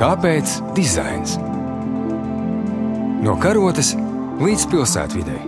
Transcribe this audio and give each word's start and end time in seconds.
Kāpēc 0.00 0.48
dizains? 0.72 1.34
No 3.20 3.34
karotes 3.36 3.90
līdz 4.40 4.62
pilsētvidai. 4.72 5.40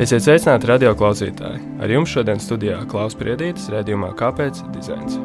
Esiet 0.00 0.24
sveicināti 0.24 0.70
radio 0.70 0.94
klausītāji. 0.96 1.60
Ar 1.76 1.92
jums 1.92 2.16
šodien 2.16 2.40
studijā 2.40 2.78
Klaus 2.88 3.18
Priedītis, 3.20 3.68
redzējumā 3.68 4.14
Kāpēc 4.16 4.62
dizains. 4.72 5.20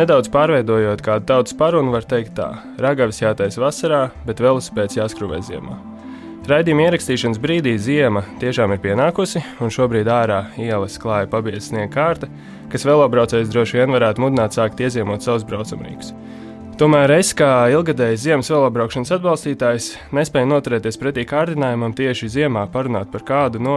Nedaudz 0.00 0.32
pārveidojot 0.32 1.04
kādu 1.04 1.28
tautas 1.34 1.60
parunu, 1.60 1.92
var 1.92 2.08
teikt 2.08 2.38
tā: 2.40 2.48
ragavas 2.80 3.20
jātaisa 3.20 3.60
vasarā, 3.60 4.02
bet 4.24 4.40
velosipēds 4.40 5.02
jāskrūvē 5.02 5.44
ziemā. 5.52 5.97
Raidījuma 6.48 6.86
ierakstīšanas 6.86 7.36
brīdī 7.44 7.74
ziema 7.76 8.22
tiešām 8.40 8.72
ir 8.72 8.78
pienākusi, 8.80 9.42
un 9.60 9.68
šobrīd 9.74 10.08
ārā 10.08 10.38
ielas 10.56 10.94
klāja 11.00 11.28
pabiezta 11.28 11.66
sniega 11.66 11.90
kārta, 11.92 12.28
kas 12.72 12.86
velobraucējs 12.88 13.50
droši 13.52 13.76
vien 13.82 13.92
varētu 13.92 14.22
mudināt 14.24 14.56
sākt 14.56 14.80
ieziemot 14.80 15.20
savus 15.20 15.44
braucamrīkus. 15.44 16.14
Tomēr 16.80 17.12
es, 17.18 17.34
kā 17.36 17.66
ilgadējs 17.74 18.22
ziemas 18.22 18.48
velobraukšanas 18.54 19.12
atbalstītājs, 19.18 19.90
nespēju 20.16 20.48
noturēties 20.48 20.96
pretī 21.02 21.26
kārdinājumam 21.28 21.92
tieši 21.98 22.30
ziemā 22.38 22.64
parunāt 22.72 23.12
par 23.12 23.26
kādu 23.28 23.60
no 23.60 23.76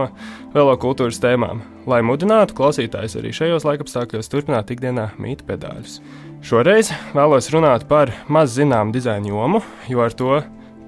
velokultūras 0.54 1.20
tēmām, 1.20 1.60
lai 1.84 2.00
mudinātu 2.08 2.56
klausītājus 2.56 3.18
arī 3.20 3.34
šajos 3.36 3.68
laikapstākļos 3.68 4.32
turpināt 4.32 4.72
ikdienā 4.72 5.10
mīt 5.20 5.44
pedāļus. 5.50 6.00
Šoreiz 6.46 6.94
vēlos 7.12 7.52
runāt 7.52 7.84
par 7.90 8.16
maz 8.32 8.56
zināmu 8.56 8.96
dizaina 8.96 9.28
jomu, 9.28 9.60
jo 9.92 10.06
ar 10.06 10.16
to 10.16 10.40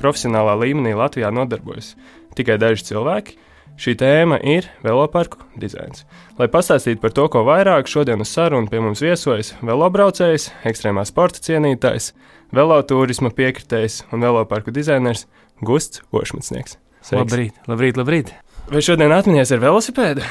profesionālā 0.05 0.59
līmenī 0.61 0.93
Latvijā 0.99 1.33
nodarbojas 1.33 1.95
tikai 2.37 2.61
daži 2.61 2.93
cilvēki. 2.93 3.41
Šī 3.81 3.97
tēma 3.99 4.37
ir 4.47 4.69
veloparku 4.85 5.41
dizains. 5.59 6.05
Lai 6.39 6.47
pastāstītu 6.51 7.01
par 7.03 7.11
to, 7.17 7.25
ko 7.33 7.43
vairāk, 7.49 7.91
šodien 7.91 8.23
uz 8.23 8.31
sarunu 8.31 8.71
pie 8.71 8.79
mums 8.85 9.03
viesojas 9.03 9.51
velobraucējs, 9.67 10.53
ekstrēmā 10.71 11.03
sporta 11.09 11.43
cienītājs, 11.43 12.13
velotūrisma 12.55 13.33
piekritējs 13.35 14.05
un 14.15 14.23
veloparku 14.23 14.75
dizainers 14.75 15.27
Gusts 15.59 16.05
Ošmitsnieks. 16.15 16.79
Labrīt, 17.11 17.59
labrīt, 17.67 17.99
labrīt! 17.99 18.35
Vai 18.71 18.81
šodien 18.85 19.13
atminies 19.13 19.51
ar 19.53 19.61
velosipēdu? 19.61 20.23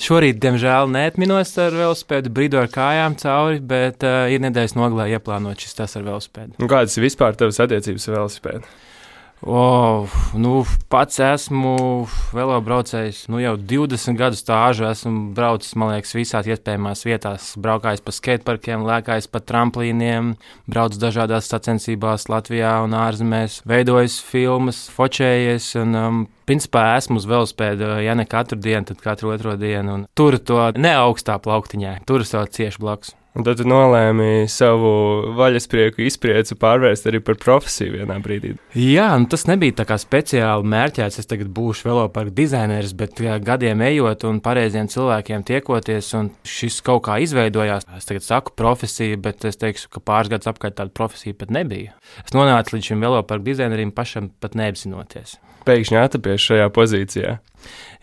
Šorīt, 0.00 0.38
diemžēl, 0.40 0.90
neatminos 0.92 1.54
ar 1.60 1.74
velosipēdu, 1.74 2.30
bridu 2.36 2.60
ar 2.60 2.70
kājām 2.72 3.16
cauri, 3.20 3.58
bet 3.64 4.04
uh, 4.04 4.28
ir 4.30 4.42
nedēļas 4.44 4.76
nogalē 4.76 5.08
ieplānot 5.16 5.60
šis 5.60 5.78
tas 5.78 5.96
ar 5.98 6.04
velosipēdu. 6.06 6.58
Un 6.60 6.70
kādas 6.70 6.96
ir 6.96 7.06
vispār 7.08 7.36
tavas 7.40 7.58
attiecības 7.64 8.06
ar 8.10 8.18
velosipēdu? 8.20 8.76
Oh, 9.44 10.08
nu, 10.32 10.62
pats 10.88 11.18
esmu 11.20 12.06
velobraucējs, 12.32 13.26
nu 13.28 13.40
jau 13.42 13.52
20 13.60 14.16
gadu 14.16 14.38
stāžu 14.38 14.86
esmu 14.88 15.34
braucis, 15.36 15.74
man 15.76 15.92
liekas, 15.92 16.14
visās 16.16 16.48
iespējamās 16.48 17.04
vietās. 17.04 17.50
Braukājis 17.60 18.00
pa 18.06 18.14
skateparkiem, 18.16 18.86
lēkājis 18.88 19.28
pa 19.28 19.42
tramplīniem, 19.44 20.32
braucis 20.72 21.02
dažādās 21.02 21.50
sacensībās 21.52 22.30
Latvijā 22.32 22.78
un 22.86 22.96
ārzemēs, 22.96 23.60
veidojis 23.68 24.22
filmas, 24.24 24.86
fočējies. 24.96 25.74
Un, 25.82 26.00
um, 26.00 26.24
Principā 26.46 26.92
esmu 26.94 27.18
uz 27.18 27.24
velospēda, 27.26 27.96
ja 28.06 28.14
ne 28.14 28.22
katru 28.30 28.54
dienu, 28.62 28.86
tad 28.86 29.00
katru 29.02 29.32
otro 29.34 29.56
dienu. 29.58 30.04
Tur 30.14 30.38
to 30.38 30.60
ne 30.78 30.94
augstā 30.94 31.40
plauktiņā, 31.42 31.96
tur 32.06 32.22
savu 32.22 32.46
cieši 32.54 32.78
blakus. 32.84 33.16
Un 33.36 33.44
tad 33.44 33.58
tu 33.60 33.66
nolēmi 33.68 34.46
savu 34.48 34.90
vaļasprieku 35.36 36.00
izprieci 36.06 36.56
pārvērst 36.56 37.08
arī 37.10 37.20
par 37.24 37.36
profesiju 37.36 37.98
vienā 37.98 38.16
brīdī. 38.24 38.54
Jā, 38.80 39.10
nu 39.20 39.28
tas 39.28 39.44
nebija 39.44 39.74
tā 39.82 39.84
kā 39.88 39.98
speciāli 40.00 40.64
mērķēts. 40.72 41.20
Es 41.20 41.28
tagad 41.28 41.50
būšu 41.52 41.90
veloparka 41.90 42.32
dizaineris, 42.38 42.94
bet 42.96 43.20
gadiem 43.44 43.82
ejot 43.84 44.24
un 44.28 44.40
pareiziem 44.44 44.88
cilvēkiem 44.88 45.44
tiekoties, 45.50 46.08
un 46.16 46.30
šis 46.48 46.80
kaut 46.86 47.04
kā 47.10 47.18
izveidojās. 47.26 47.84
Es 47.98 48.08
tagad 48.08 48.24
saku 48.24 48.56
profesija, 48.56 49.20
bet 49.20 49.44
es 49.44 49.60
teikšu, 49.60 49.92
ka 49.92 50.00
pāris 50.00 50.32
gadus 50.32 50.48
apkārt 50.54 50.78
tāda 50.80 50.94
profesija 50.96 51.36
pat 51.36 51.52
nebija. 51.52 51.92
Es 52.24 52.32
nonācu 52.36 52.78
līdz 52.78 52.92
šim 52.92 53.04
veloparka 53.04 53.44
dizainerim 53.50 53.92
pašam 53.92 54.30
pat 54.40 54.56
neapzinoties. 54.56 55.36
Pēkšņi 55.68 56.00
atrapies 56.00 56.40
šajā 56.40 56.72
pozīcijā. 56.72 57.36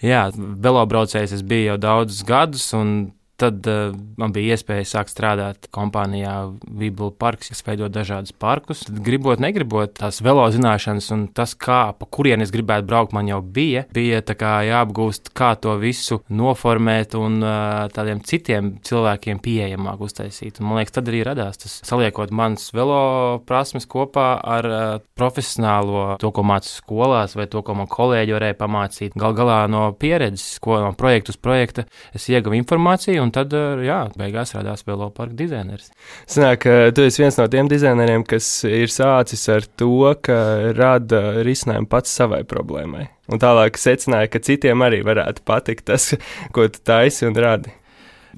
Jā, 0.03 0.23
velobraucējs 0.35 1.33
es 1.39 1.43
biju 1.47 1.71
jau 1.71 1.81
daudzus 1.81 2.21
gadus, 2.27 2.69
un 2.77 3.13
Tad 3.41 3.65
uh, 3.65 3.95
man 4.21 4.33
bija 4.33 4.53
iespēja 4.53 4.85
sākt 4.85 5.09
strādāt 5.09 5.65
kompānijā 5.73 6.35
Vībula 6.69 7.15
parks, 7.17 7.49
kas 7.49 7.63
veido 7.65 7.87
dažādus 7.89 8.35
parkus. 8.37 8.83
Tad, 8.85 8.99
gribot, 9.05 9.41
negribot, 9.41 9.95
tās 9.97 10.21
velo 10.21 10.43
zināšanas 10.53 11.09
un 11.15 11.23
tas, 11.33 11.55
kā, 11.57 11.79
pa 11.97 12.07
kurien 12.13 12.45
es 12.45 12.53
gribētu 12.53 12.85
braukt, 12.91 13.15
man 13.17 13.31
jau 13.31 13.39
bija. 13.41 13.87
Bija 13.95 14.21
jāapgūst, 14.21 15.31
kā 15.33 15.53
to 15.57 15.73
visu 15.81 16.19
noformēt 16.29 17.17
un 17.17 17.39
uh, 17.41 17.87
tādiem 17.93 18.21
citiem 18.21 18.75
cilvēkiem 18.85 19.41
pieejamāk 19.41 20.05
uztaisīt. 20.05 20.61
Un, 20.61 20.69
man 20.69 20.81
liekas, 20.81 20.93
tad 20.99 21.09
arī 21.09 21.23
radās 21.25 21.57
tas 21.63 21.79
saliekot 21.89 22.29
manas 22.29 22.69
velo 22.75 23.41
prasmes 23.49 23.89
kopā 23.89 24.27
ar 24.37 24.69
uh, 24.69 24.85
profesionālo, 25.17 26.19
to, 26.21 26.29
ko 26.35 26.45
mācīju 26.45 26.83
skolās, 26.83 27.33
vai 27.39 27.49
to, 27.49 27.65
ko 27.65 27.79
man 27.81 27.89
kolēģi 27.89 28.37
varēja 28.37 28.59
pamācīt. 28.61 29.17
Gal 29.17 29.33
galā 29.37 29.63
no 29.71 29.87
pieredzes, 29.97 30.59
ko 30.63 30.77
no 30.85 30.93
projekta 30.97 31.33
uz 31.33 31.41
projekta 31.41 31.87
es 32.13 32.29
ieguvu 32.29 32.61
informāciju 32.61 33.22
un 33.23 33.33
tad, 33.33 33.53
eh, 33.57 33.83
jā, 33.87 33.99
beigās 34.19 34.53
radās 34.57 34.85
veloparka 34.87 35.35
dizaineris. 35.39 35.91
Sanāk, 36.29 36.67
tu 36.95 37.05
esi 37.07 37.23
viens 37.23 37.39
no 37.39 37.47
tiem 37.51 37.69
dizaineriem, 37.71 38.25
kas 38.27 38.47
ir 38.69 38.91
sācis 38.93 39.47
ar 39.53 39.67
to, 39.79 40.13
ka 40.21 40.39
rada 40.77 41.43
risinājumu 41.47 41.89
pats 41.89 42.13
savai 42.21 42.43
problēmai. 42.47 43.07
Un 43.31 43.39
tālāk 43.39 43.79
secināja, 43.79 44.29
ka 44.33 44.43
citiem 44.43 44.83
arī 44.83 44.99
varētu 45.07 45.45
patikt 45.47 45.87
tas, 45.91 46.11
ko 46.55 46.67
tu 46.67 46.83
taisi 46.83 47.25
un 47.29 47.39
radi. 47.39 47.71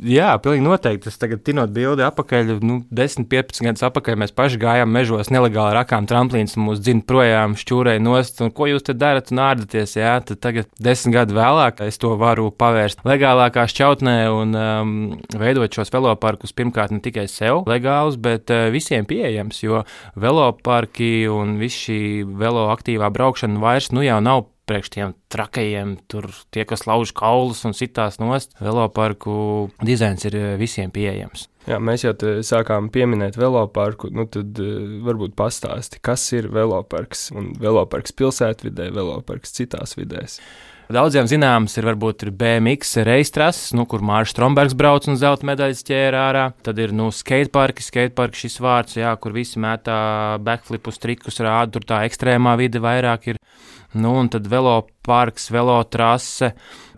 Jā, 0.03 0.33
pilnīgi 0.43 0.65
noteikti. 0.65 1.09
Es 1.11 1.19
tagad 1.19 1.43
tinot 1.47 1.71
bildi 1.75 2.03
atpakaļ, 2.03 2.55
nu, 2.65 2.79
10, 2.95 3.27
15 3.31 3.63
gadus 3.63 3.85
atpakaļ 3.87 4.17
mēs 4.19 4.33
paši 4.35 4.59
gājām 4.59 4.91
mežos, 4.91 5.31
nelegāli 5.31 5.75
rakām 5.77 6.07
tramplīns, 6.09 6.57
un 6.57 6.65
mūs 6.67 6.81
dzina 6.83 7.05
projām, 7.07 7.55
šķūrēja 7.59 8.03
nost, 8.03 8.41
un 8.43 8.51
ko 8.55 8.67
jūs 8.67 8.87
te 8.87 8.95
darat 8.97 9.31
un 9.31 9.41
ārdaties, 9.45 9.95
jā, 9.95 10.17
tad 10.27 10.41
tagad, 10.43 10.67
desmit 10.83 11.15
gadu 11.15 11.37
vēlāk, 11.37 11.79
es 11.87 11.99
to 12.01 12.11
varu 12.19 12.49
pavērst 12.51 13.05
legālākā 13.07 13.67
šķautnē 13.71 14.17
un 14.33 14.57
um, 14.59 14.95
veidot 15.39 15.79
šos 15.79 15.93
veloparkus 15.95 16.55
pirmkārt 16.55 16.91
ne 16.95 16.99
tikai 17.03 17.27
sev 17.31 17.63
legālus, 17.69 18.19
bet 18.19 18.51
uh, 18.51 18.67
visiem 18.73 19.07
pieejams, 19.07 19.61
jo 19.63 19.85
veloparki 20.19 21.29
un 21.31 21.55
viss 21.61 21.87
šī 21.87 22.01
velo 22.35 22.67
aktīvā 22.73 23.11
braukšana 23.15 23.63
vairs 23.63 23.93
nu 23.95 24.03
jau 24.03 24.19
nav 24.23 24.49
priekš 24.69 24.91
tiem 24.95 25.15
trakajiem, 25.31 25.95
tur 26.11 26.29
tie, 26.53 26.65
kas 26.67 26.85
lauž 26.89 27.13
kaulus 27.17 27.63
un 27.67 27.75
citās 27.77 28.19
nost. 28.21 28.55
Veloparku 28.61 29.71
dizains 29.85 30.25
ir 30.27 30.37
eh, 30.39 30.53
visiem 30.61 30.93
pieejams. 30.93 31.49
Jā, 31.65 31.79
mēs 31.81 32.03
jau 32.05 32.13
sākām 32.45 32.91
pieminēt 32.93 33.39
veloparku. 33.41 34.11
Nu, 34.13 34.27
tad 34.29 34.59
uh, 34.61 34.99
varbūt 35.07 35.33
pastāsti, 35.37 35.97
kas 36.05 36.21
ir 36.37 36.51
veloparks 36.53 37.31
un 37.33 37.55
veloparks 37.57 38.13
pilsētvidē, 38.13 38.91
veloparks 38.93 39.55
citās 39.57 39.97
vidēs. 39.97 40.37
Daudziem 40.93 41.25
zināms 41.25 41.73
ir 41.79 41.87
varbūt 41.87 42.27
ir 42.27 42.29
BMX 42.37 42.99
reiztrases, 43.07 43.71
nu, 43.73 43.87
kur 43.89 44.03
Mārcis 44.05 44.35
Strombergs 44.35 44.75
brauc 44.77 45.07
un 45.09 45.17
zelta 45.17 45.47
medaļas 45.49 45.81
ķēra 45.87 46.19
ārā. 46.27 46.43
Tad 46.61 46.77
ir 46.77 46.93
nu, 46.93 47.07
skateparki, 47.09 47.81
skateparki 47.81 48.43
šis 48.43 48.59
vārds, 48.61 48.99
jā, 48.99 49.15
kur 49.17 49.33
visi 49.33 49.57
metā 49.61 49.97
backflipus, 50.45 51.01
trikus 51.01 51.41
rāda, 51.41 51.73
tur 51.73 51.87
tā 51.89 52.03
ekstrēmā 52.05 52.53
vide 52.61 52.83
vairāk 52.83 53.31
ir. 53.33 53.41
Nu, 53.95 54.11
un 54.19 54.27
tad 54.27 54.49
veloparks, 54.51 55.45
velotrase, 55.55 56.49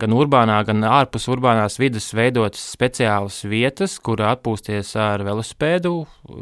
gan 0.02 0.14
urbānā, 0.16 0.56
gan 0.66 0.82
ārpus 0.82 1.28
urbānās 1.30 1.78
vidas 1.78 2.08
veidotas 2.10 2.64
speciālas 2.72 3.44
vietas, 3.46 4.00
kur 4.02 4.18
atpūsties 4.26 4.96
ar 4.98 5.22
velosipēdu 5.22 5.92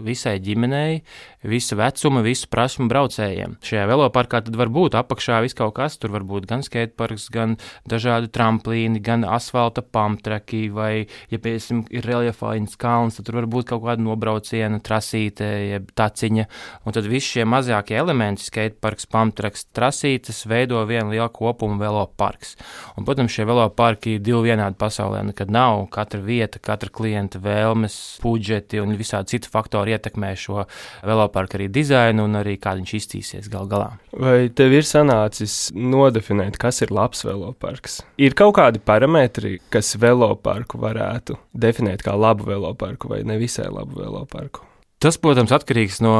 visai 0.06 0.38
ģimenei, 0.40 1.02
visa 1.46 1.76
vecuma, 1.78 2.22
visu 2.24 2.48
prasmu 2.48 2.88
braucējiem. 2.88 3.58
Šajā 3.64 3.84
veloparkā 3.90 4.40
tad 4.46 4.56
var 4.56 4.72
būt 4.72 4.96
apakšā 4.96 5.42
viss 5.44 5.56
kaut 5.58 5.74
kas, 5.76 5.98
tur 6.00 6.14
var 6.14 6.24
būt 6.24 6.48
gan 6.48 6.64
skateparks, 6.64 7.28
gan 7.34 7.58
dažādi 7.88 8.32
tramplīni, 8.32 9.02
gan 9.04 9.26
asfalta 9.28 9.84
pamtraki, 9.84 10.66
vai, 10.72 11.04
ja, 11.28 11.36
piemēram, 11.36 11.84
ir 11.92 12.08
reliefains 12.08 12.78
kalns, 12.80 13.20
tad 13.20 13.28
tur 13.28 13.42
var 13.42 13.50
būt 13.52 13.70
kaut 13.74 13.84
kāda 13.84 14.04
nobrauciena, 14.08 14.80
trasīte, 14.80 15.52
jeb 15.74 15.92
taciņa, 16.00 16.48
un 16.88 16.96
tad 16.96 17.12
visi 17.12 17.36
šie 17.36 17.46
mazākie 17.48 18.00
elementi, 18.00 18.48
skateparks, 18.48 19.08
pamtraks, 19.12 19.68
trasītes, 19.76 20.45
veido 20.48 20.82
vienu 20.88 21.12
lielu 21.12 21.28
kopumu 21.34 21.78
veloparks. 21.80 22.56
Un, 22.96 23.06
protams, 23.06 23.34
šie 23.34 23.46
veloparki 23.48 24.16
ir 24.16 24.24
divi 24.24 24.50
vienādi 24.50 24.78
pasaulē. 24.80 25.22
Nekad 25.30 25.52
nav 25.52 25.86
katra 25.94 26.20
vieta, 26.24 26.60
katra 26.62 26.92
klienta 26.92 27.40
vēlmes, 27.42 27.96
budžeti 28.22 28.80
un 28.82 28.94
visādi 28.98 29.36
citi 29.36 29.50
faktori 29.52 29.96
ietekmē 29.96 30.32
šo 30.38 30.66
veloparku 31.06 31.58
arī 31.58 31.70
dizainu 31.72 32.26
un 32.26 32.40
arī 32.40 32.56
kā 32.62 32.76
viņš 32.78 32.94
izcīsies 33.00 33.50
gal 33.52 33.68
galā. 33.70 33.90
Vai 34.16 34.48
tev 34.56 34.74
ir 34.76 34.86
sanācis 34.86 35.70
nodefinēt, 35.74 36.60
kas 36.60 36.82
ir 36.86 36.94
labs 36.94 37.24
veloparks? 37.26 38.00
Ir 38.22 38.36
kaut 38.38 38.56
kādi 38.60 38.82
parametri, 38.82 39.58
kas 39.72 39.94
veloparku 40.00 40.80
varētu 40.82 41.40
definēt 41.56 42.06
kā 42.06 42.16
labu 42.16 42.48
veloparku 42.48 43.12
vai 43.12 43.22
nevisai 43.26 43.68
labu 43.72 44.00
veloparku? 44.02 44.75
Tas, 44.96 45.18
protams, 45.20 45.52
atkarīgs 45.52 45.98
no 46.00 46.14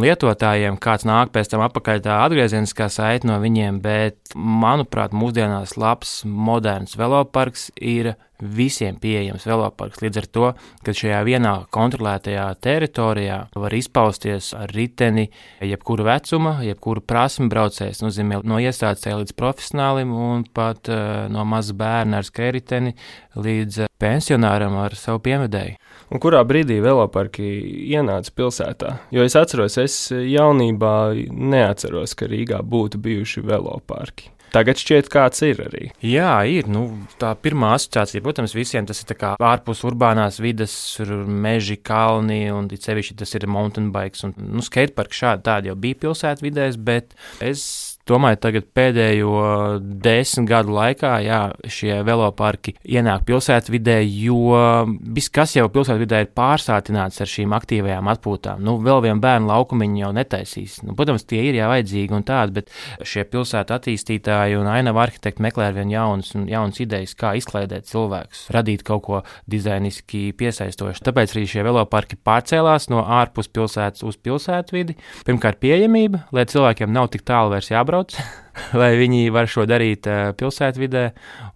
lietotājiem, 0.00 0.78
kāds 0.80 1.04
nāk 1.04 1.34
pēc 1.34 1.50
tam 1.52 1.66
atpakaļ 1.66 1.98
tā 2.06 2.14
atgriezeniskā 2.24 2.86
saite 2.88 3.28
no 3.28 3.36
viņiem, 3.42 3.82
bet, 3.84 4.16
manuprāt, 4.34 5.12
mūsdienās 5.12 5.74
labs, 5.76 6.22
moderns 6.24 6.96
veloparks 6.96 7.68
ir 7.76 8.14
visiem 8.42 8.98
pieejams 9.00 9.46
veloparks. 9.46 10.02
Līdz 10.02 10.20
ar 10.22 10.26
to, 10.34 10.48
ka 10.84 10.94
šajā 10.96 11.20
vienā 11.26 11.54
kontrolētajā 11.72 12.46
teritorijā 12.62 13.38
var 13.54 13.76
izpausties 13.76 14.52
ar 14.58 14.72
riteni 14.74 15.28
jebkura 15.62 16.08
vecuma, 16.10 16.58
jebkura 16.66 17.04
prasme 17.06 17.48
braucējs, 17.52 18.02
nozīmē 18.02 18.42
no 18.48 18.58
iestādes 18.62 19.06
līdz 19.06 19.36
profesionālim 19.38 20.12
un 20.16 20.44
pat 20.44 20.90
uh, 20.90 21.28
no 21.32 21.46
maza 21.48 21.76
bērna 21.78 22.20
ar 22.20 22.28
skēriteni 22.28 22.96
līdz 23.38 23.86
pensionāram 24.02 24.76
ar 24.82 24.96
savu 24.98 25.22
piemedēju. 25.24 25.78
Un 26.12 26.20
kurā 26.20 26.42
brīdī 26.44 26.76
veloparki 26.84 27.46
ienāca 27.94 28.34
pilsētā? 28.36 28.96
Jo 29.14 29.24
es 29.24 29.36
atceros, 29.38 29.78
es 29.80 29.96
jaunībā 30.12 31.14
neatceros, 31.30 32.16
ka 32.18 32.28
Rīgā 32.28 32.60
būtu 32.66 33.00
bijuši 33.00 33.44
veloparki. 33.46 34.28
Tagad 34.52 34.76
šķiet, 34.76 35.08
kāds 35.12 35.40
ir 35.46 35.62
arī. 35.64 35.86
Jā, 36.04 36.34
ir. 36.44 36.66
Nu, 36.68 36.84
tā 37.20 37.30
pirmā 37.40 37.70
asociācija, 37.78 38.20
protams, 38.24 38.52
visiem 38.56 38.84
tas 38.88 39.00
ir 39.00 39.24
ārpus 39.32 39.80
urbānās 39.88 40.42
vidas, 40.44 40.74
meži, 41.24 41.78
kalni, 41.80 42.44
un 42.52 42.68
sevišķi 42.68 43.16
tas 43.22 43.32
ir 43.38 43.48
mountain 43.48 43.88
bikes. 43.94 44.26
Un, 44.28 44.36
nu, 44.36 44.64
skateparks 44.64 45.22
šādi 45.22 45.46
tādi 45.48 45.72
jau 45.72 45.78
bija 45.80 46.02
pilsētvidēs, 46.04 46.76
bet 46.84 47.16
es 47.40 47.64
domāju, 48.08 48.38
tagad 48.42 48.66
pēdējo 48.74 49.32
desmit 50.02 50.48
gadu 50.50 50.74
laikā 50.74 51.12
jā, 51.24 51.40
šie 51.70 52.00
veloparki 52.06 52.74
ienāk 52.82 53.24
pilsētvidē, 53.28 53.98
jo 54.02 54.56
viss, 55.14 55.30
kas 55.32 55.54
jau 55.56 55.68
pilsētvidē 55.72 56.22
ir 56.24 56.30
pārsātināts 56.36 57.22
ar 57.22 57.30
šīm 57.30 57.54
aktīvajām 57.56 58.10
atpūtām. 58.12 58.62
Nu, 58.64 58.76
vēl 58.82 59.04
vienu 59.06 59.22
bērnu 59.22 59.50
laukumiņu 59.50 60.02
jau 60.02 60.12
netaisīs. 60.16 60.80
Nu, 60.86 60.96
protams, 60.98 61.26
tie 61.28 61.44
ir 61.48 61.58
jau 61.60 61.70
vajadzīgi 61.72 62.16
un 62.16 62.26
tādi, 62.26 62.58
bet 62.60 62.72
šie 63.06 63.24
pilsētu 63.30 63.76
attīstītāji 63.76 64.58
un 64.58 64.70
ainavu 64.72 65.02
arhitekti 65.04 65.44
meklē 65.44 65.70
ar 65.70 65.78
vien 65.78 65.92
jaunas, 65.92 66.34
jaunas 66.34 66.82
idejas, 66.82 67.14
kā 67.18 67.34
izklaidēt 67.38 67.88
cilvēkus, 67.90 68.44
radīt 68.54 68.84
kaut 68.86 69.04
ko 69.06 69.22
dizainiski 69.50 70.30
piesaistošu. 70.38 71.04
Tāpēc 71.06 71.36
arī 71.36 71.46
šie 71.54 71.66
veloparki 71.66 72.18
pārcēlās 72.18 72.88
no 72.92 73.04
ārpus 73.06 73.50
pilsētas 73.52 74.04
uz 74.06 74.18
pilsētvidi. 74.22 74.98
Pirmkārt, 75.26 75.60
pieejamība, 75.62 76.26
lai 76.34 76.46
cilvēkiem 76.50 76.92
nav 76.92 77.10
tik 77.14 77.26
tālu 77.28 77.54
vairs 77.54 77.70
jābrauc 77.72 77.91
dobroć. 77.92 78.16
lai 78.80 78.92
viņi 79.00 79.32
var 79.34 79.50
šo 79.50 79.66
darīt 79.68 80.08
uh, 80.10 80.34
pilsētvidē, 80.38 81.06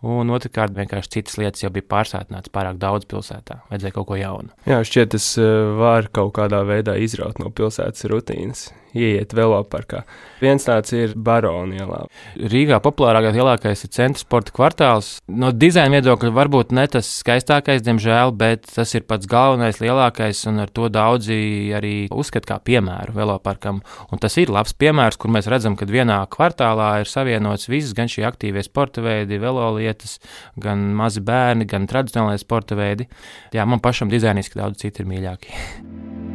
un 0.06 0.32
otrkārt, 0.37 0.76
vienkārši 0.76 1.14
citas 1.19 1.38
lietas 1.40 1.64
jau 1.64 1.72
bija 1.75 1.88
pārsātināts 1.96 2.52
pārāk 2.54 2.81
daudz 2.82 3.08
pilsētā. 3.10 3.62
Vajadzēja 3.70 3.98
kaut 3.98 4.10
ko 4.10 4.20
jaunu. 4.20 4.52
Jā, 4.69 4.81
šķiet, 4.87 5.14
tas 5.16 5.31
uh, 5.40 5.76
var 5.81 6.10
kaut 6.14 6.34
kādā 6.38 6.64
veidā 6.69 6.98
izraut 7.02 7.40
no 7.43 7.52
pilsētas 7.54 8.08
rutīnas 8.10 8.69
ieiet 8.96 9.34
veloparkā. 9.37 10.02
Viens 10.40 10.66
tāds 10.66 10.93
ir 10.96 11.14
Barona 11.16 11.76
ielā. 11.81 12.00
Rīgā 12.37 12.78
populārākais 12.84 13.37
lielākais 13.37 13.84
ir 13.87 13.92
centra 13.94 14.22
sporta 14.22 14.54
kvartāls. 14.56 15.16
No 15.28 15.52
dizaina 15.52 15.99
viedokļa 15.99 16.32
varbūt 16.37 16.75
ne 16.76 16.87
tas 16.90 17.08
skaistākais, 17.22 17.84
diemžēl, 17.87 18.34
bet 18.37 18.66
tas 18.72 18.94
ir 18.96 19.06
pats 19.08 19.28
galvenais, 19.31 19.81
lielākais, 19.82 20.42
un 20.50 20.64
ar 20.64 20.72
to 20.72 20.90
daudzi 20.92 21.38
arī 21.76 21.94
uzskata 22.12 22.54
kā 22.54 22.58
piemēru 22.70 23.16
veloparkam. 23.16 23.82
Un 24.12 24.22
tas 24.22 24.37
ir 24.40 24.52
labs 24.52 24.76
piemērs, 24.78 25.19
kur 25.20 25.32
mēs 25.34 25.50
redzam, 25.52 25.78
ka 25.78 25.88
vienā 25.88 26.22
kvartālā 26.32 26.86
ir 27.03 27.11
savienots 27.11 27.69
viss, 27.71 27.94
gan 27.97 28.11
šie 28.11 28.25
aktīvie 28.29 28.62
sporta 28.67 29.05
veidi, 29.05 29.41
velolietas, 29.43 30.19
gan 30.62 30.79
mazi 30.97 31.23
bērni, 31.25 31.69
gan 31.71 31.88
tradicionālajie 31.91 32.43
sporta 32.43 32.79
veidi. 32.79 33.09
Jā, 33.56 33.67
man 33.69 33.83
pašam 33.85 34.12
dizainiski 34.12 34.61
daudz 34.61 34.83
citi 34.85 35.03
ir 35.03 35.11
mīļāki. 35.12 35.49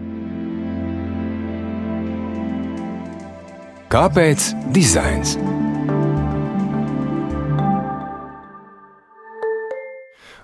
Kāpēc 3.92 4.40
dizains? 4.72 5.36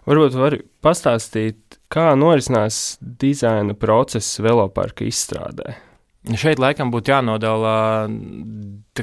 Varbūt 0.08 0.36
var 0.40 0.56
pastāstīt, 0.84 1.78
kā 1.92 2.14
norisinās 2.20 2.98
dizaina 3.00 3.72
process 3.76 4.40
veloparka 4.44 5.04
izstrādē. 5.08 5.76
Šeit 6.36 6.60
laikam 6.60 6.92
būtu 6.92 7.12
jānodala 7.14 7.76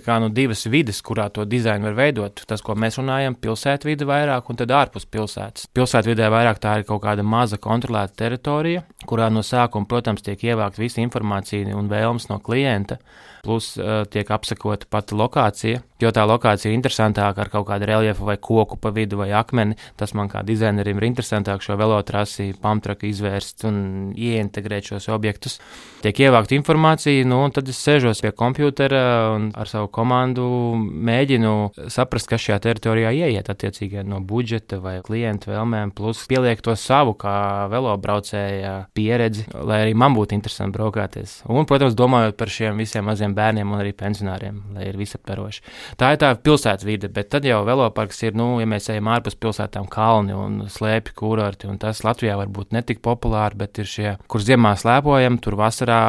kā, 0.02 0.18
nu, 0.22 0.30
divas 0.34 0.64
vidas, 0.70 0.98
kurā 1.04 1.28
to 1.30 1.44
dizainu 1.46 1.90
var 1.90 1.98
veidot. 1.98 2.42
Tas, 2.48 2.62
ko 2.64 2.74
mēs 2.78 2.98
runājam, 2.98 3.36
pilsētvide 3.38 4.08
vairāk 4.08 4.50
un 4.50 4.58
tad 4.58 4.74
ārpus 4.74 5.06
pilsētas. 5.06 5.68
Pilsētvidē 5.76 6.30
vairāk 6.34 6.58
tā 6.62 6.78
ir 6.80 6.88
kaut 6.88 7.04
kāda 7.04 7.22
maza 7.22 7.60
kontrolēta 7.62 8.24
teritorija, 8.24 8.82
kurā 9.06 9.30
no 9.30 9.44
sākuma, 9.46 9.88
protams, 9.90 10.24
tiek 10.26 10.42
ievākta 10.50 10.82
visa 10.82 11.04
informācija 11.04 11.76
un 11.76 11.92
vēlmes 11.92 12.30
no 12.32 12.40
klienta, 12.42 12.98
plus 13.44 13.74
uh, 13.76 14.02
tiek 14.08 14.30
apsakota 14.32 14.88
pati 14.90 15.14
lokācija. 15.18 15.82
Jo 16.02 16.10
tā 16.12 16.24
lokācija 16.26 16.72
ir 16.72 16.78
interesantāka 16.78 17.44
ar 17.44 17.50
kaut 17.52 17.66
kādu 17.68 17.86
reljefu 17.88 18.26
vai 18.26 18.36
koku 18.40 18.78
pa 18.80 18.90
vidu 18.92 19.20
vai 19.20 19.30
akmeni. 19.36 19.76
Tas 20.00 20.14
man 20.16 20.30
kā 20.32 20.42
dizainerim 20.44 20.98
ir 20.98 21.06
interesantāk 21.10 21.62
šo 21.64 21.76
velotrasi, 21.80 22.50
pamtraku 22.60 23.06
izvērst 23.10 23.66
un 23.68 23.76
ieintegrēt 24.16 24.90
šos 24.90 25.10
objektus. 25.14 25.60
Tiek 26.04 26.24
ievākta 26.26 26.56
informācija, 26.56 27.24
nu, 27.28 27.42
un 27.46 27.54
tad 27.54 27.68
es 27.70 27.80
sēžos 27.84 28.24
pie 28.24 28.32
kompjutera 28.36 29.04
un 29.36 29.50
ar 29.56 29.70
savu 29.70 29.83
komandu 29.92 30.46
mēģinu 30.78 31.54
saprast, 31.92 32.28
kas 32.30 32.42
šajā 32.44 32.60
teritorijā 32.68 33.12
ieiet 33.14 33.50
attiecīgi 33.52 34.04
no 34.08 34.20
budžeta 34.24 34.78
vai 34.82 34.98
klientu 35.04 35.52
vēlmēm, 35.52 35.92
plus 35.96 36.24
pieliek 36.30 36.62
to 36.64 36.74
savu 36.78 37.14
kā 37.18 37.66
velobraucēja 37.72 38.74
pieredzi, 38.96 39.46
lai 39.54 39.82
arī 39.84 39.94
man 39.98 40.16
būtu 40.16 40.36
interesanti 40.36 40.76
braukāties. 40.78 41.36
Un, 41.50 41.66
protams, 41.68 41.96
domājot 41.98 42.38
par 42.38 42.52
šiem 42.52 42.80
visiem 42.80 43.06
maziem 43.08 43.34
bērniem 43.36 43.72
un 43.72 43.80
arī 43.80 43.94
pensionāriem, 43.96 44.60
lai 44.76 44.88
ir 44.90 44.98
visaptveroši. 45.00 45.64
Tā 46.00 46.14
ir 46.14 46.20
tā 46.22 46.32
pilsētas 46.38 46.86
vide, 46.86 47.10
bet 47.12 47.30
tad 47.34 47.46
jau 47.48 47.62
veloparks 47.66 48.22
ir, 48.26 48.36
nu, 48.38 48.54
ja 48.62 48.68
mēs 48.70 48.90
ejam 48.92 49.10
ārpus 49.14 49.38
pilsētām, 49.40 49.88
kalni 49.90 50.36
un 50.36 50.64
slēpju 50.70 51.16
kurorti. 51.18 51.70
Tas 51.80 52.04
Latvijā 52.06 52.36
varbūt 52.40 52.74
netik 52.76 53.02
populāri, 53.04 53.58
bet 53.64 53.80
ir 53.82 53.88
šie, 53.90 54.08
kur 54.30 54.44
ziemā 54.44 54.74
slēpojam, 54.80 55.38
tur 55.42 55.58
vasarā 55.60 56.00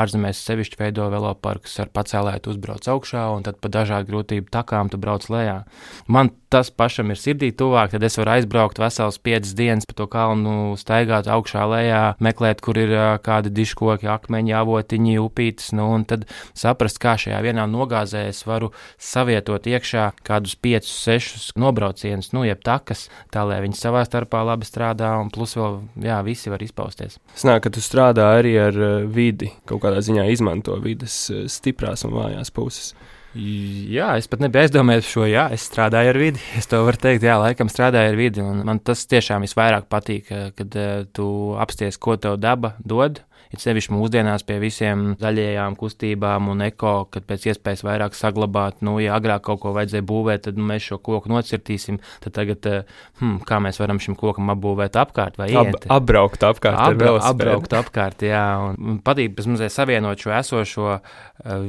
ārzemēs 0.00 0.42
sevišķi 0.46 0.80
veido 0.80 1.08
veloparkus 1.12 1.78
ar 1.82 1.90
pacēlētu 1.94 2.54
uzbrauc 2.54 2.88
augšā 3.10 3.36
un 3.36 3.42
tad 3.42 3.58
pa 3.60 3.68
dažādu 3.68 4.10
grūtību 4.10 4.50
takām 4.50 4.90
tu 4.90 4.98
brauc 4.98 5.26
lejā. 5.28 5.64
Man 6.06 6.30
tas 6.50 6.70
pašam 6.70 7.10
ir 7.10 7.18
sirdī 7.18 7.52
tuvāk, 7.54 7.92
tad 7.92 8.02
es 8.02 8.18
varu 8.18 8.32
aizbraukt 8.34 8.78
vesels 8.78 9.18
piecas 9.22 9.54
dienas 9.54 9.86
pa 9.86 9.94
to 9.94 10.06
kalnu, 10.10 10.74
staigāt 10.76 11.28
augšā 11.30 11.62
lejā, 11.70 12.02
meklēt, 12.18 12.60
kur 12.60 12.78
ir 12.78 12.90
kādi 13.22 13.52
diškoki, 13.54 14.08
akmeņi, 14.10 14.54
avotiņi, 14.58 15.14
upītes, 15.22 15.70
nu, 15.78 15.86
un 15.94 16.04
tad 16.04 16.26
saprast, 16.58 16.98
kā 16.98 17.14
šajā 17.14 17.38
vienā 17.44 17.68
nogāzē 17.70 18.26
es 18.30 18.42
varu 18.46 18.72
savietot 18.98 19.68
iekšā 19.70 20.08
kādus 20.26 20.56
5, 20.58 20.90
6 20.90 21.52
nobraucienus, 21.60 22.32
nu, 22.34 22.42
jeb 22.48 22.64
takas, 22.66 23.06
tā 23.30 23.46
lai 23.46 23.60
viņi 23.62 23.78
savā 23.78 24.02
starpā 24.08 24.42
labi 24.46 24.66
strādā, 24.66 25.12
un 25.22 25.30
plus 25.30 25.54
vēl, 25.58 25.78
jā, 26.02 26.18
visi 26.26 26.50
var 26.50 26.66
izpausties. 26.66 27.20
Snāk, 27.38 27.62
ka 27.68 27.74
tu 27.76 27.84
strādā 27.84 28.26
arī 28.40 28.56
ar 28.58 28.82
vidi, 29.06 29.52
kaut 29.70 29.84
kādā 29.86 30.02
ziņā 30.02 30.26
izmanto 30.34 30.74
vidas 30.82 31.28
stiprās 31.46 32.02
un 32.08 32.18
vājās 32.18 32.50
puses. 32.50 32.90
Jā, 33.30 34.08
es 34.18 34.26
pat 34.26 34.40
nebiju 34.42 34.64
aizdomējies 34.64 35.04
par 35.06 35.12
šo. 35.14 35.24
Jā, 35.30 35.44
es 35.54 35.62
strādāju 35.68 36.10
ar 36.10 36.18
vidi. 36.18 36.40
Es 36.58 36.66
to 36.70 36.80
varu 36.82 36.98
teikt, 36.98 37.22
jā, 37.22 37.36
laikam 37.38 37.70
strādāju 37.70 38.10
ar 38.10 38.18
vidi. 38.18 38.42
Man 38.42 38.80
tas 38.82 39.04
tiešām 39.06 39.46
visvairāk 39.46 39.86
patīk, 39.92 40.32
kad 40.58 40.78
uh, 40.80 41.04
tu 41.14 41.26
apsties, 41.62 42.00
ko 42.02 42.16
tev 42.18 42.40
daba 42.42 42.74
dod. 42.82 43.22
Ir 43.50 43.58
sevišķi 43.58 43.90
mūsdienās 43.96 44.44
pie 44.46 44.60
visiem 44.62 45.16
zaļajām 45.18 45.74
kustībām 45.78 46.52
un 46.52 46.62
eko, 46.68 46.92
kad 47.10 47.24
pēc 47.26 47.48
iespējas 47.50 47.82
vairāk 47.82 48.14
saglabāt. 48.14 48.78
Nu, 48.86 48.94
ja 49.02 49.16
agrāk 49.18 49.42
kaut 49.48 49.62
ko 49.64 49.72
vajadzēja 49.74 50.06
būvēt, 50.06 50.44
tad 50.44 50.60
nu, 50.60 50.68
mēs 50.68 50.86
šo 50.86 51.00
koku 51.02 51.32
nocirtīsim. 51.32 51.98
Tad 52.22 52.36
tagad, 52.36 52.68
eh, 52.70 53.00
hmm, 53.18 53.40
kā 53.48 53.58
mēs 53.64 53.80
varam 53.82 53.98
šim 53.98 54.14
kokam 54.20 54.52
apbūvēt 54.54 54.98
apkārt 55.00 55.40
vai 55.40 55.50
Ab, 55.50 55.74
apbraukt 55.90 56.46
apkārt? 56.46 56.78
Abra, 56.78 57.16
apbraukt 57.26 57.74
apkārt, 57.74 58.22
jā. 58.22 58.44
Un 58.78 59.02
patīk 59.02 59.34
pēc 59.34 59.50
mazliet 59.50 59.74
savienot 59.74 60.22
šo 60.22 60.34
esošo 60.38 60.86
uh, 60.94 61.02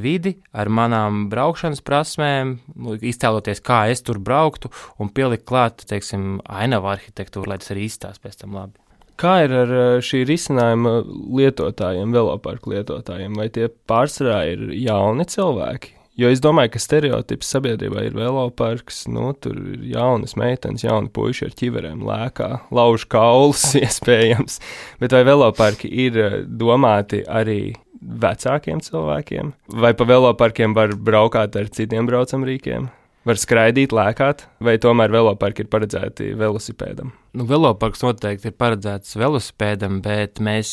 vidi 0.05 0.35
ar 0.53 0.69
manām 0.69 1.25
braukšanas 1.33 1.81
prasmēm, 1.87 2.59
iztēloties, 3.01 3.63
kā 3.65 3.87
es 3.89 4.05
tur 4.05 4.21
brauktu 4.21 4.69
un 5.01 5.09
pielikt 5.09 5.49
klāt, 5.49 5.81
teiksim, 5.89 6.39
ainavu 6.45 6.93
arhitektūru, 6.93 7.49
lai 7.49 7.57
tas 7.61 7.73
arī 7.73 7.89
izstāsta 7.89 8.27
pēc 8.27 8.43
tam 8.43 8.57
labi. 8.59 8.77
Kā 9.21 9.43
ir 9.45 9.51
ar 9.53 9.71
eh, 9.77 9.95
šī 10.01 10.23
risinājuma 10.25 10.95
lietotājiem, 11.37 12.13
veloparku 12.15 12.71
lietotājiem? 12.73 13.35
Vai 13.37 13.51
tie 13.53 13.67
pārsvarā 13.69 14.39
ir 14.49 14.71
jauni 14.81 15.27
cilvēki? 15.29 15.93
Jo 16.17 16.31
es 16.33 16.41
domāju, 16.43 16.73
ka 16.73 16.81
stereotips 16.81 17.53
sabiedrībā 17.53 18.07
ir 18.07 18.17
veloparks, 18.17 19.05
nu, 19.13 19.29
tur 19.37 19.55
ir 19.61 19.85
jaunas 19.93 20.33
meitenes, 20.37 20.83
jauni 20.83 21.09
puiši 21.13 21.47
ar 21.47 21.53
ķiverēm, 21.61 22.01
lēkā, 22.05 22.49
lauž 22.73 23.05
kaulus, 23.13 23.67
iespējams. 23.83 24.57
Bet 25.01 25.13
vai 25.13 25.21
veloparki 25.29 25.93
ir 26.07 26.17
eh, 26.17 26.37
domāti 26.45 27.21
arī 27.29 27.75
vecākiem 28.01 28.81
cilvēkiem? 28.81 29.53
Vai 29.85 29.93
pa 29.93 30.09
veloparkiem 30.09 30.73
var 30.73 30.97
braukāt 30.97 31.61
ar 31.61 31.69
citiem 31.69 32.09
braucamrīkiem? 32.09 32.89
Var 33.29 33.37
skraidīt, 33.37 33.93
lēkāt, 33.93 34.47
vai 34.65 34.79
tomēr 34.81 35.13
veloparki 35.13 35.61
ir 35.61 35.69
paredzēti 35.69 36.33
velosipēdam? 36.41 37.13
Nu, 37.31 37.45
veloparks 37.47 38.01
noteikti 38.03 38.49
ir 38.49 38.55
paredzēts 38.59 39.13
velosipēdam, 39.15 40.01
bet 40.03 40.41
mēs 40.43 40.71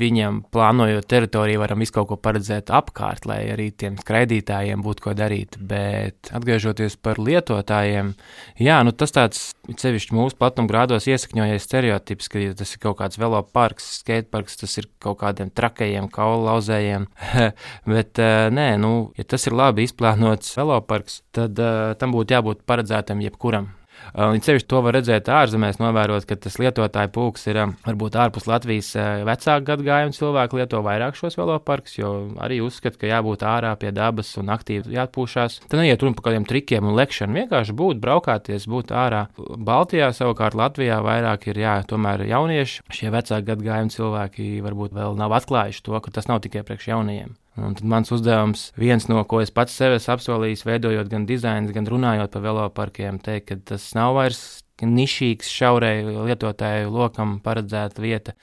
viņam 0.00 0.38
plānojot 0.54 1.04
teritoriju 1.04 1.60
varam 1.60 1.82
visu 1.84 1.92
kaut 1.98 2.08
ko 2.08 2.16
paredzēt 2.24 2.72
apkārt, 2.72 3.26
lai 3.28 3.42
arī 3.52 3.66
tiem 3.76 3.98
skraidītājiem 4.00 4.80
būtu 4.86 5.04
ko 5.04 5.12
darīt. 5.18 5.58
Bet 5.60 6.30
atgriežoties 6.32 6.96
par 7.04 7.20
lietotājiem, 7.20 8.14
jā, 8.56 8.78
nu, 8.88 8.96
tas 8.96 9.12
tāds 9.12 9.42
sevišķi 9.68 10.16
mūsu 10.16 10.40
platumgrādos 10.40 11.10
iesakņojies 11.12 11.68
stereotips, 11.68 12.32
ka 12.32 12.40
ja 12.40 12.56
tas 12.56 12.72
ir 12.72 12.80
kaut 12.86 13.02
kāds 13.02 13.20
veloparks, 13.20 13.92
skateparks, 14.00 14.56
tas 14.64 14.80
ir 14.80 14.88
kaut 15.04 15.20
kādiem 15.20 15.52
trakajiem, 15.52 16.08
kaulu 16.08 16.46
lauzējiem. 16.48 17.04
bet 17.92 18.22
uh, 18.24 18.48
nē, 18.48 18.70
nu, 18.80 18.94
ja 19.20 19.28
tas 19.28 19.44
ir 19.44 19.60
labi 19.60 19.84
izplānots 19.84 20.56
veloparks, 20.56 21.20
tad 21.36 21.60
uh, 21.60 21.92
tam 22.00 22.16
būtu 22.16 22.38
jābūt 22.38 22.64
paredzētam 22.64 23.20
jebkuram. 23.28 23.74
Līdz 24.18 24.48
sevišķi 24.48 24.68
to 24.70 24.80
var 24.82 24.96
redzēt 24.96 25.28
ārzemēs, 25.30 25.78
novērot, 25.82 26.24
ka 26.28 26.36
tas 26.40 26.56
lietotāju 26.58 27.10
pulks 27.14 27.44
ir 27.50 27.60
varbūt 27.84 28.16
ārpus 28.18 28.48
Latvijas 28.48 28.90
vecāku 29.28 29.66
gadagājumu 29.68 30.16
cilvēku 30.16 30.60
lieto 30.60 30.80
vairāk 30.84 31.18
šos 31.18 31.36
veloparkus, 31.38 31.98
jo 32.00 32.12
arī 32.42 32.60
uzskata, 32.64 32.98
ka 33.00 33.10
jābūt 33.10 33.44
ārā 33.46 33.74
pie 33.80 33.92
dabas 33.94 34.32
un 34.40 34.52
aktīvi 34.54 34.96
jāatpūšās. 34.96 35.60
Tad 35.68 35.82
neiet 35.82 36.02
runa 36.02 36.18
par 36.18 36.30
kādiem 36.30 36.48
trikiem 36.48 36.88
un 36.88 36.96
lekšanu, 36.98 37.36
vienkārši 37.42 37.76
būt, 37.78 38.00
braukāties, 38.02 38.68
būt 38.70 38.94
ārā. 38.96 39.26
Baltijā 39.38 40.10
savukārt 40.16 40.56
Latvijā 40.58 41.00
vairāk 41.04 41.50
ir 41.52 41.62
jā, 41.64 41.76
tomēr 41.88 42.24
jaunieši, 42.28 42.86
šie 42.88 43.12
vecāku 43.14 43.52
gadagājumu 43.52 43.94
cilvēki 43.94 44.48
varbūt 44.64 44.96
vēl 44.96 45.20
nav 45.20 45.36
atklājuši 45.42 45.84
to, 45.84 46.00
ka 46.00 46.16
tas 46.16 46.30
nav 46.30 46.42
tikai 46.44 46.64
priekš 46.66 46.90
jaunajiem. 46.94 47.36
Un 47.58 47.74
tad 47.74 47.86
mans 47.90 48.12
uzdevums, 48.14 48.68
viens 48.78 49.08
no 49.10 49.24
ko 49.28 49.42
es 49.42 49.50
pats 49.54 49.74
sev 49.74 49.96
esmu 49.96 50.14
apsolījis, 50.14 50.64
veidojot 50.68 51.10
gan 51.10 51.26
dizainu, 51.26 51.72
gan 51.74 51.88
runājot 51.90 52.32
par 52.34 52.44
veloparkiem, 52.44 53.18
teikt, 53.24 53.48
ka 53.50 53.58
tas 53.74 53.90
nav 53.98 54.14
vairs 54.18 54.42
nišīgs, 54.86 55.50
šaurai 55.50 55.96
lietotāju 56.06 56.92
lokam 56.94 57.38
paredzēta 57.44 58.04
vieta. 58.04 58.36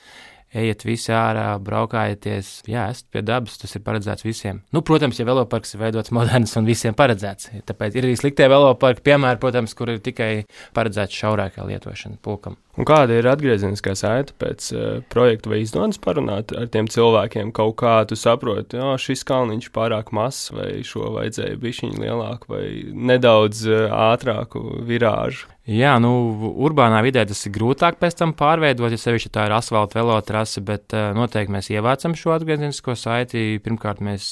Ejiet 0.56 0.86
visi 0.88 1.12
ārā, 1.12 1.50
braukājieties, 1.60 2.52
jā, 2.72 2.86
esat 2.94 3.10
pie 3.12 3.24
dabas, 3.28 3.58
tas 3.60 3.76
ir 3.76 3.84
paredzēts 3.84 4.24
visiem. 4.24 4.62
Nu, 4.72 4.84
protams, 4.88 5.20
ja 5.20 5.28
veloparks 5.28 5.76
ir 5.76 5.82
veidots 5.82 6.14
moderns 6.16 6.56
un 6.56 6.68
visiem 6.70 6.96
paredzēts, 6.96 7.50
tāpēc 7.68 7.98
ir 7.98 8.08
arī 8.08 8.16
sliktie 8.20 8.48
veloparki, 8.52 9.04
piemēram, 9.10 9.42
protams, 9.42 9.76
kur 9.76 9.92
ir 9.92 10.00
tikai 10.06 10.46
paredzēts 10.78 11.24
šaurākā 11.24 11.68
lietošana 11.68 12.22
pulkam. 12.24 12.56
Un 12.75 12.88
kāda 12.88 13.15
ir 13.15 13.27
atgriezeniskā 13.32 13.94
saite 13.96 14.36
pēc 14.41 14.67
uh, 14.75 14.86
projekta, 15.12 15.51
vai 15.53 15.62
izdodas 15.63 16.00
parunāt 16.01 16.51
ar 16.55 16.67
tiem 16.72 16.89
cilvēkiem? 16.91 17.53
Kaut 17.55 17.77
kā 17.79 17.96
tu 18.10 18.17
saproti, 18.20 18.75
ka 18.75 18.98
šis 19.00 19.24
kalniņš 19.27 19.70
ir 19.70 19.75
pārāk 19.75 20.12
mazs, 20.15 20.51
vai 20.55 20.70
šo 20.84 21.13
vajadzēja 21.15 21.60
bišķiņu 21.62 22.03
lielāku, 22.03 22.51
vai 22.51 22.65
nedaudz 23.12 23.63
uh, 23.70 23.88
ātrāku 24.12 24.63
virāžu. 24.88 25.48
Jā, 25.65 25.96
nu, 25.98 26.12
urbānā 26.62 27.00
vidē 27.01 27.24
tas 27.25 27.39
ir 27.48 27.55
grūtāk 27.55 27.96
pēc 27.98 28.20
tam 28.20 28.36
pārveidot, 28.38 28.91
ja 28.94 29.00
sevišķi 29.01 29.32
tā 29.34 29.48
ir 29.48 29.55
asfalta 29.55 29.98
velotrase, 29.98 30.62
bet 30.62 30.94
uh, 30.94 31.10
noteikti 31.17 31.55
mēs 31.55 31.72
ievācam 31.74 32.13
šo 32.13 32.36
atgriezenisko 32.36 32.94
saiti. 33.00 33.55
Pirmkārt, 33.65 34.03
mēs 34.05 34.27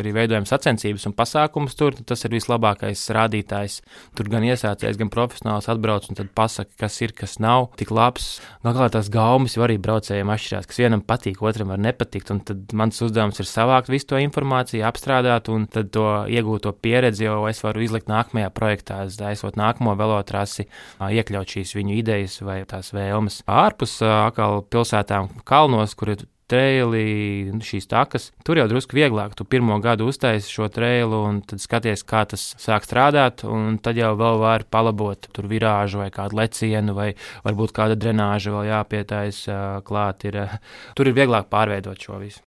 arī 0.00 0.12
veidojam 0.14 0.46
sacensības 0.46 1.08
un 1.08 1.14
pasākumus 1.16 1.74
tur, 1.78 1.96
tas 2.06 2.22
ir 2.26 2.36
vislabākais 2.36 3.02
rādītājs. 3.16 3.80
Tur 4.14 4.30
gan 4.30 4.46
iesācējs, 4.46 5.00
gan 5.00 5.10
profesionāls 5.12 5.66
atbrauc 5.72 6.06
un 6.12 6.30
pasaka, 6.36 6.70
kas 6.84 7.00
ir, 7.02 7.16
kas 7.16 7.38
nav 7.42 7.72
tik 7.86 7.94
labs. 7.94 8.26
Galā 8.66 8.88
tās 8.90 9.08
gaumas 9.12 9.54
jau 9.54 9.62
arī 9.66 9.78
braucējiem 9.78 10.30
atšķirās, 10.34 10.66
kas 10.66 10.80
vienam 10.82 11.02
patīk, 11.06 11.38
otram 11.42 11.70
var 11.70 11.80
nepatikt. 11.82 12.32
Un 12.34 12.42
tad 12.46 12.74
mans 12.76 12.98
uzdevums 13.04 13.38
ir 13.38 13.48
savākt 13.48 13.90
visu 13.92 14.10
to 14.10 14.20
informāciju, 14.20 14.82
apstrādāt 14.88 15.50
un 15.52 15.68
tad 15.70 15.92
to 15.94 16.06
iegūto 16.26 16.74
pieredzi 16.74 17.28
jau 17.28 17.44
es 17.50 17.62
varu 17.62 17.84
izlikt 17.86 18.10
nākamajā 18.10 18.50
projektā, 18.56 19.04
aizsot 19.30 19.58
nākamo 19.60 19.94
velotrasi, 19.98 20.66
iekļaut 21.00 21.56
šīs 21.56 21.76
viņu 21.78 22.00
idejas 22.00 22.40
vai 22.42 22.62
tās 22.68 22.92
vēlmes. 22.96 23.44
Ārpus 23.46 24.00
atkal 24.02 24.64
pilsētām 24.66 25.30
kalnos, 25.46 25.94
kur 25.94 26.16
ir 26.16 26.26
treili, 26.50 27.52
šīs 27.64 27.88
takas. 27.90 28.30
Tur 28.46 28.60
jau 28.60 28.66
drusku 28.70 28.96
vieglāk. 28.98 29.34
Tu 29.38 29.46
pirmo 29.48 29.78
gadu 29.82 30.08
uztaisīji 30.10 30.54
šo 30.58 30.68
treilu, 30.72 31.22
un 31.28 31.40
tad 31.46 31.62
skaties, 31.62 32.04
kā 32.06 32.24
tas 32.30 32.48
sāk 32.62 32.86
strādāt. 32.86 33.44
Tad 33.82 34.00
jau 34.00 34.12
vēl 34.18 34.40
var 34.42 34.66
palabot 34.70 35.28
tur 35.32 35.50
virāžu 35.50 36.04
vai 36.04 36.10
kādu 36.14 36.40
lecienu, 36.40 36.96
vai 36.96 37.12
varbūt 37.46 37.74
kāda 37.76 37.98
drenāža 37.98 38.54
vēl 38.54 38.70
jāpietājas 38.70 39.42
klāt. 39.86 40.28
Ir, 40.28 40.42
tur 40.98 41.10
ir 41.10 41.18
vieglāk 41.18 41.50
pārveidot 41.52 42.08
šo 42.08 42.20
visu. 42.22 42.42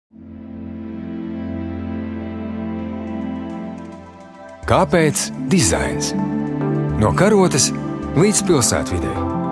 Kāpēc 4.65 5.29
dizains? 5.53 6.15
No 6.97 7.11
karotes 7.13 7.69
līdz 8.17 8.45
pilsētvidē. 8.49 9.44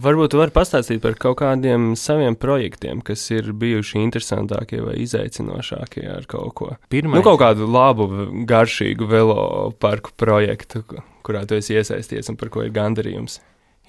Varbūt 0.00 0.32
jūs 0.32 0.40
varat 0.40 0.54
pastāstīt 0.56 1.02
par 1.02 1.16
kaut 1.20 1.38
kādiem 1.42 1.92
saviem 1.98 2.36
projektiem, 2.40 3.02
kas 3.04 3.26
ir 3.34 3.50
bijuši 3.56 4.00
interesantākie 4.00 4.80
vai 4.84 4.96
izaicinošākie 5.02 6.06
ar 6.08 6.24
kaut 6.30 6.54
ko. 6.56 6.70
Pirmais. 6.92 7.20
Nu, 7.20 7.26
kaut 7.26 7.40
kādu 7.42 7.68
labu, 7.68 8.08
garšīgu 8.48 9.08
velo 9.10 9.44
parku 9.82 10.14
projektu, 10.16 10.84
kurā 11.26 11.44
tu 11.48 11.58
esi 11.58 11.76
iesaisties 11.76 12.32
un 12.32 12.40
par 12.40 12.52
ko 12.54 12.64
ir 12.64 12.72
gandarījums. 12.76 13.40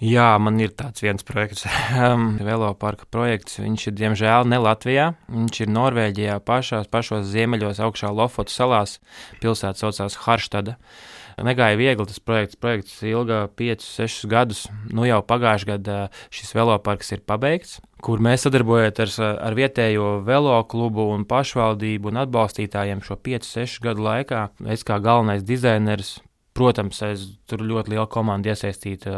Jā, 0.01 0.34
man 0.41 0.58
ir 0.58 0.74
tāds 0.74 1.03
viens 1.06 1.24
projekts, 1.24 1.68
veloparka 2.50 3.06
projekts. 3.13 3.60
Viņš 3.62 3.88
ir 3.91 3.98
diemžēl 4.00 4.50
ne 4.50 4.58
Latvijā. 4.58 5.12
Viņš 5.30 5.62
ir 5.62 5.74
Norvēģijā, 5.77 6.39
pašās, 6.44 6.89
pašos 6.91 7.30
ziemeļos, 7.30 7.80
augšā 7.86 8.10
Lofotu 8.10 8.51
salās. 8.51 8.98
Pilsēta 9.44 9.86
saucās 9.86 10.18
Harštada. 10.25 10.80
Uh, 10.82 11.21
negāja 11.38 11.80
viegli. 11.80 12.08
Tas 12.08 12.20
projekts, 12.24 12.58
projekts 12.60 12.98
ilga 13.08 13.46
5, 13.60 13.86
6 13.86 14.28
gadus. 14.32 14.66
Nu, 14.92 15.06
jau 15.08 15.22
pagājušajā 15.26 15.78
gadā 15.78 16.00
šis 16.34 16.56
veloparks 16.58 17.14
ir 17.16 17.24
pabeigts, 17.28 17.80
kur 18.02 18.24
mēs 18.24 18.48
sadarbojamies 18.48 19.20
ar, 19.22 19.38
ar 19.52 19.58
vietējo 19.58 20.18
velo 20.28 20.58
klubu 20.72 21.10
un 21.14 21.28
pašvaldību 21.30 22.12
un 22.12 22.24
atbalstītājiem 22.26 23.06
šo 23.06 23.20
5, 23.22 23.54
6 23.62 23.86
gadu 23.86 24.08
laikā. 24.08 24.50
Es 24.72 24.86
kā 24.88 25.00
galvenais 25.04 25.46
dizainers 25.46 26.20
Protams, 26.51 26.98
es 27.08 27.22
tur 27.48 27.62
ļoti 27.63 27.93
liela 27.93 28.03
komanda 28.12 28.51
iesaistīta. 28.51 29.12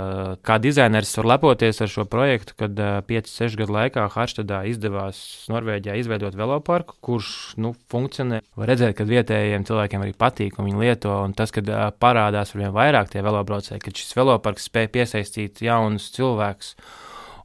Kā 0.45 0.59
dizaineris 0.61 1.15
var 1.17 1.27
lepoties 1.31 1.81
ar 1.81 1.89
šo 1.89 2.05
projektu, 2.05 2.53
kad 2.59 2.77
5-6 3.09 3.57
gadu 3.57 3.73
laikā 3.73 4.03
Harštadā 4.13 4.59
izdevās 4.69 5.17
Norvēģijā 5.49 5.95
izveidot 5.97 6.37
veloparku, 6.37 6.99
kurš 7.01 7.31
nu, 7.57 7.73
funkcionē. 7.89 8.43
Var 8.59 8.69
redzēt, 8.69 8.93
ka 8.99 9.09
vietējiem 9.09 9.65
cilvēkiem 9.65 10.05
arī 10.05 10.13
patīk 10.13 10.61
un 10.61 10.69
viņi 10.69 10.85
lieto. 10.85 11.15
Un 11.25 11.33
tas, 11.33 11.49
kad 11.55 11.73
parādās 11.97 12.53
ar 12.53 12.61
vien 12.61 12.75
vairāk 12.75 13.09
tie 13.09 13.25
velobraucēji, 13.25 13.81
kad 13.81 13.97
šis 13.97 14.13
veloparks 14.19 14.69
spēj 14.69 14.91
piesaistīt 14.93 15.65
jaunus 15.65 16.11
cilvēkus. 16.13 16.75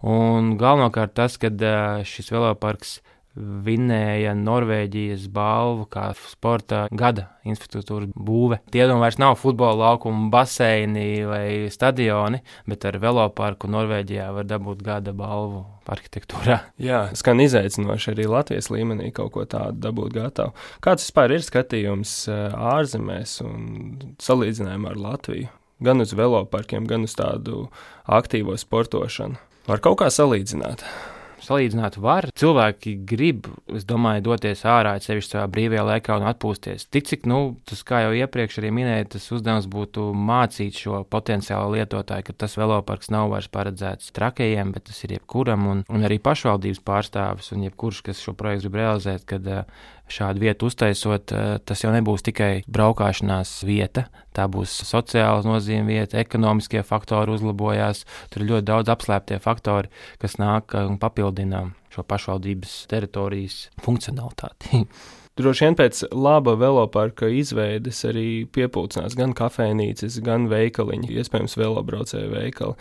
Un 0.04 0.58
galvenokārt 0.60 1.16
tas, 1.16 1.40
ka 1.40 1.48
šis 2.06 2.28
veloparks 2.36 2.98
vinēja 3.38 4.34
Norvēģijas 4.38 5.28
balvu 5.32 5.86
kā 5.92 6.10
sporta 6.18 6.86
gada 6.90 7.28
infrastruktūras 7.48 8.10
būve. 8.12 8.60
Tie 8.72 8.82
jau 8.82 8.98
vairs 9.00 9.18
nav 9.20 9.36
futbola 9.40 9.76
laukumi, 9.92 10.28
baseini 10.32 11.24
vai 11.28 11.46
stadioni, 11.72 12.42
bet 12.68 12.86
ar 12.88 12.98
veloparku 13.02 13.70
Norvēģijā 13.70 14.28
var 14.36 14.48
dabūt 14.48 14.82
gada 14.84 15.14
balvu 15.16 15.64
arhitektūrā. 15.88 16.58
Jā, 16.82 17.06
skan 17.18 17.40
izaicinoši 17.44 18.12
arī 18.12 18.28
Latvijas 18.28 18.70
līmenī 18.72 19.12
kaut 19.16 19.32
ko 19.36 19.46
tādu 19.48 19.80
dabūt 19.88 20.16
gatavu. 20.18 20.54
Kāds 20.84 21.06
vispār 21.06 21.36
ir 21.38 21.44
skatījums 21.46 22.16
eh, 22.32 22.48
ārzemēs 22.74 23.38
un 23.46 23.68
salīdzinājumā 24.22 24.94
ar 24.94 25.04
Latviju? 25.08 25.52
Gan 25.84 26.02
uz 26.02 26.10
veloparkiem, 26.18 26.88
gan 26.90 27.06
uz 27.06 27.14
tādu 27.14 27.68
aktīvo 28.10 28.56
sportošanu. 28.58 29.38
Var 29.68 29.84
kaut 29.84 30.00
kā 30.00 30.08
salīdzināt 30.10 30.82
salīdzināt 31.48 31.98
var. 32.02 32.28
Cilvēki 32.38 32.94
grib, 33.08 33.48
es 33.74 33.86
domāju, 33.88 34.24
doties 34.30 34.64
ārā, 34.68 34.94
sevišķi 35.02 35.34
savā 35.34 35.46
brīvajā 35.52 35.84
laikā 35.88 36.18
un 36.20 36.28
atpūsties. 36.30 36.88
Tik 36.92 37.10
cik, 37.10 37.28
nu, 37.30 37.40
tas, 37.68 37.82
kā 37.88 38.04
jau 38.04 38.14
iepriekš 38.16 38.60
arī 38.62 38.72
minēju, 38.78 39.10
tas 39.16 39.28
uzdevums 39.34 39.68
būtu 39.72 40.08
mācīt 40.14 40.78
šo 40.84 41.02
potenciālo 41.10 41.74
lietotāju, 41.76 42.28
ka 42.28 42.38
tas 42.44 42.56
veloparks 42.60 43.12
nav 43.14 43.32
vairs 43.34 43.50
paredzēts 43.52 44.12
trakējiem, 44.16 44.72
bet 44.76 44.88
tas 44.90 45.02
ir 45.04 45.18
jebkuram, 45.18 45.68
un, 45.72 45.84
un 45.88 46.08
arī 46.08 46.20
pašvaldības 46.22 46.84
pārstāvis 46.86 47.52
un 47.56 47.68
jebkurš, 47.68 48.02
kas 48.08 48.24
šo 48.24 48.36
projektu 48.38 48.68
grib 48.68 48.82
realizēt, 48.82 49.24
kad 49.28 49.46
uh, 49.48 49.64
šādu 50.08 50.40
vietu 50.40 50.66
uztaisot, 50.66 51.32
eh, 51.32 51.58
tas 51.64 51.84
jau 51.84 51.92
nebūs 51.92 52.24
tikai 52.24 52.62
braukšanās 52.68 53.62
vieta, 53.68 54.08
tā 54.34 54.48
būs 54.48 54.72
sociāla 54.88 55.44
nozīme 55.44 55.86
vieta, 55.92 56.18
ekonomiskie 56.18 56.82
faktori 56.82 57.32
uzlabojās. 57.34 58.04
Tur 58.30 58.42
ir 58.42 58.50
ļoti 58.52 58.64
daudz 58.64 58.88
apslēptie 58.88 59.38
faktori, 59.42 59.88
kas 60.18 60.38
nāk 60.38 60.74
un 60.74 60.98
papildina 60.98 61.37
šo 61.94 62.04
pašvaldības 62.08 62.74
teritorijas 62.90 63.68
funkcionalitāti. 63.84 64.84
Droši 65.38 65.68
vien 65.68 65.76
pēc 65.78 66.00
laba 66.18 66.56
veloparka 66.58 67.28
izveides 67.30 68.00
arī 68.08 68.42
piepildās 68.50 69.14
gan 69.18 69.30
kafejnīcas, 69.38 70.16
gan 70.26 70.48
veikaliņi, 70.50 71.12
iespējams, 71.14 71.54
velobraucēju 71.60 72.32
veikali. 72.32 72.74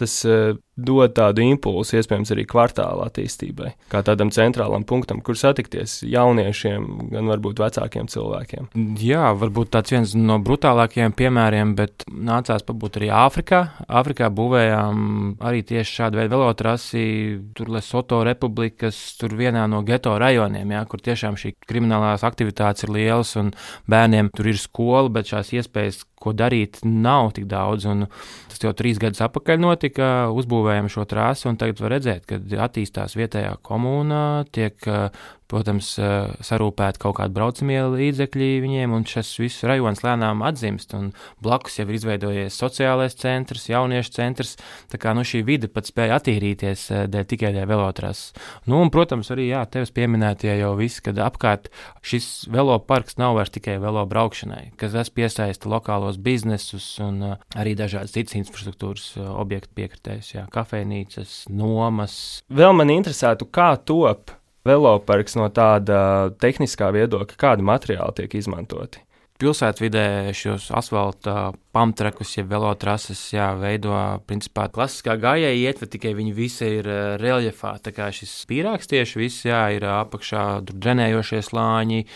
Tas 0.00 0.20
uh, 0.26 0.56
dod 0.74 1.12
tādu 1.14 1.42
impulsu, 1.44 1.98
iespējams, 2.00 2.32
arī 2.34 2.44
kvartāla 2.50 3.06
attīstībai, 3.08 3.70
kā 3.92 4.02
tādam 4.06 4.32
centrālam 4.34 4.82
punktam, 4.86 5.20
kur 5.24 5.38
satikties 5.38 6.00
jauniešiem, 6.02 6.86
gan 7.12 7.30
varbūt 7.30 7.62
vecākiem 7.62 8.08
cilvēkiem. 8.10 8.68
Jā, 9.00 9.30
varbūt 9.38 9.70
tāds 9.76 9.94
viens 9.94 10.14
no 10.18 10.40
brutālākajiem 10.42 11.14
piemēriem, 11.16 11.76
bet 11.78 12.06
nācās 12.10 12.66
pabūt 12.66 12.98
arī 13.00 13.12
Āfrikā. 13.14 13.60
Āfrikā 13.86 14.30
būvējām 14.34 15.04
arī 15.46 15.62
tieši 15.66 15.98
šādu 16.00 16.22
veidu 16.22 16.34
velotrasi, 16.34 17.04
tur 17.54 17.70
Lesoto 17.76 18.24
republikas, 18.26 18.98
tur 19.20 19.36
vienā 19.38 19.68
no 19.70 19.84
geto 19.86 20.16
rajoniem, 20.18 20.74
jā, 20.74 20.82
kur 20.90 21.04
tiešām 21.06 21.38
šī 21.38 21.54
kriminālās 21.68 22.26
aktivitātes 22.26 22.88
ir 22.88 22.94
lielas 22.98 23.36
un 23.38 23.54
bērniem 23.90 24.32
tur 24.34 24.50
ir 24.50 24.58
skola, 24.58 25.06
bet 25.14 25.30
šās 25.30 25.54
iespējas 25.54 26.02
ko 26.24 26.34
darīt, 26.36 26.80
nav 26.84 27.34
tik 27.36 27.48
daudz. 27.50 27.86
Un 27.90 28.06
tas 28.50 28.62
jau 28.62 28.72
trīs 28.76 29.00
gadus 29.02 29.22
atpakaļ 29.26 29.60
notika, 29.62 30.10
uzbūvējām 30.34 30.90
šo 30.92 31.06
trasi, 31.10 31.48
un 31.50 31.60
tagad 31.60 31.82
var 31.84 31.96
redzēt, 31.98 32.26
ka 32.30 32.40
attīstās 32.66 33.18
vietējā 33.20 33.58
komunā, 33.66 34.24
tiek 34.54 34.80
protams, 35.50 35.94
sarūpēti 36.44 37.00
kaut 37.02 37.18
kādi 37.18 37.36
braucamie 37.36 37.80
līdzekļi 37.94 38.50
viņiem, 38.64 38.94
un 38.96 39.06
šis 39.08 39.32
viss 39.42 39.64
rajons 39.66 40.02
lēnām 40.04 40.42
atzimst. 40.46 40.94
Blakus 41.44 41.78
jau 41.78 41.86
ir 41.88 41.98
izveidojies 41.98 42.58
sociālais 42.58 43.16
centrs, 43.18 43.68
jauniešu 43.70 44.14
centrs. 44.14 44.54
Tā 44.92 45.00
kā 45.00 45.14
nu, 45.16 45.24
šī 45.26 45.42
vide 45.46 45.70
pat 45.72 45.88
spēja 45.90 46.18
attīrīties 46.20 46.86
dēļ 47.12 47.28
tikai 47.30 47.52
dēļ 47.56 47.68
velotrās. 47.70 48.26
Nu, 48.68 48.80
un, 48.82 48.92
protams, 48.94 49.30
arī 49.34 49.48
jā, 49.50 49.64
tevis 49.70 49.92
pieminētie 49.94 50.54
jau 50.60 50.74
viss, 50.78 51.02
kad 51.04 51.18
apkārt 51.22 51.70
šis 52.04 52.46
veloparks 52.52 53.18
nav 53.20 53.38
vairs 53.38 53.52
tikai 53.54 53.76
velo 53.82 54.04
braukšanai, 54.08 54.74
kas 54.80 54.94
tas 54.96 55.12
piesaista 55.14 55.70
lokālos 55.72 56.20
biznesus 56.22 56.86
un 57.04 57.36
arī 57.54 57.74
dažādas 57.78 58.14
citas 58.14 58.38
infrastruktūras 58.38 59.10
objektu 59.34 59.74
piekritējus, 59.80 60.32
kafejnīcas, 60.54 61.44
nomas. 61.52 62.16
Vēl 62.52 62.74
man 62.76 62.92
interesētu, 62.94 63.48
kā 63.50 63.74
top 63.86 64.34
veloparks 64.68 65.38
no 65.40 65.48
tāda 65.54 66.30
tehniskā 66.40 66.92
viedokļa, 66.94 67.40
kādi 67.40 67.66
materiāli 67.66 68.20
tiek 68.20 68.38
izmantoti? 68.40 69.04
Pilsētvidē 69.34 70.30
šos 70.30 70.68
asfalta 70.78 71.50
pamtrekus, 71.74 72.36
ja 72.36 72.44
velotrases, 72.46 73.18
jā, 73.34 73.48
veido 73.58 73.90
principā 74.28 74.68
klasiskā 74.70 75.16
gājēja 75.18 75.58
ietve, 75.58 75.88
tikai 75.90 76.12
viņi 76.14 76.34
visi 76.36 76.68
ir 76.76 76.86
uh, 76.86 77.00
reljefā. 77.18 77.72
Tā 77.82 77.90
kā 77.96 78.12
šis 78.14 78.30
pīrāgs 78.46 78.86
tieši 78.92 79.18
viss, 79.18 79.42
jā, 79.48 79.58
ir 79.74 79.88
apakšā 79.90 80.44
drenējošie 80.70 81.42
slāņi, 81.48 82.06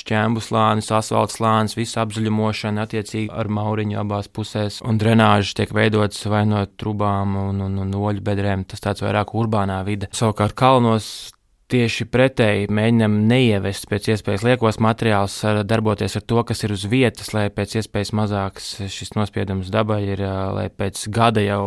šķēmu 0.00 0.40
slānis, 0.40 0.88
asfalta 0.96 1.36
slānis, 1.36 1.76
visa 1.76 2.06
apzaļumošana 2.06 2.88
attiecīgi 2.88 3.28
ar 3.36 3.52
mauriņu 3.52 4.00
abās 4.00 4.32
pusēs, 4.32 4.80
un 4.80 4.96
drenāžas 4.96 5.52
tiek 5.60 5.76
veidotas 5.76 6.24
vai 6.24 6.46
no 6.48 6.64
trubām 6.80 7.36
un, 7.50 7.62
un, 7.68 7.78
un 7.84 7.96
oļu 8.00 8.24
bedrēm. 8.24 8.64
Tas 8.64 8.80
tāds 8.80 9.04
vairāk 9.04 9.36
urbānā 9.36 9.82
vide. 9.84 10.08
Savukārt 10.16 10.56
kalnos 10.56 11.35
Tieši 11.66 12.04
pretēji 12.06 12.68
mēģinam 12.70 13.14
neievest 13.26 13.88
pēc 13.90 14.04
iespējas 14.12 14.44
liekos 14.46 14.76
materiālus, 14.78 15.40
darboties 15.66 16.14
ar 16.14 16.22
to, 16.22 16.44
kas 16.46 16.60
ir 16.62 16.70
uz 16.70 16.84
vietas, 16.86 17.32
lai 17.34 17.48
pēc 17.50 17.74
iespējas 17.80 18.12
mazāks 18.14 18.68
šis 18.94 19.10
nospiedums 19.18 19.72
dabai 19.74 19.98
ir, 20.12 20.22
lai 20.54 20.68
pēc 20.70 21.00
gada 21.10 21.42
jau 21.42 21.64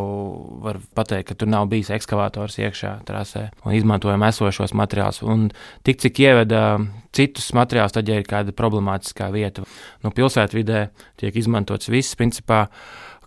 var 0.64 0.80
pateikt, 0.96 1.28
ka 1.28 1.36
tur 1.42 1.52
nav 1.52 1.68
bijis 1.74 1.92
ekskavators 1.98 2.56
iekšā 2.62 2.94
trasē 3.10 3.50
un 3.66 3.76
izmantojam 3.76 4.24
esošos 4.30 4.72
materiālus. 4.80 5.20
Un 5.28 5.50
tik 5.84 6.00
cik 6.06 6.24
ieveda 6.24 6.64
citus 7.12 7.52
materiālus, 7.60 7.98
tad, 8.00 8.08
ja 8.08 8.22
ir 8.22 8.30
kāda 8.30 8.56
problemātiskā 8.56 9.28
vieta, 9.36 9.68
nu, 10.06 10.16
pilsētvidē 10.16 10.86
tiek 11.20 11.44
izmantots 11.44 11.92
viss, 11.92 12.16
principā, 12.16 12.70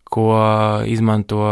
ko 0.09 0.33
izmanto 0.88 1.45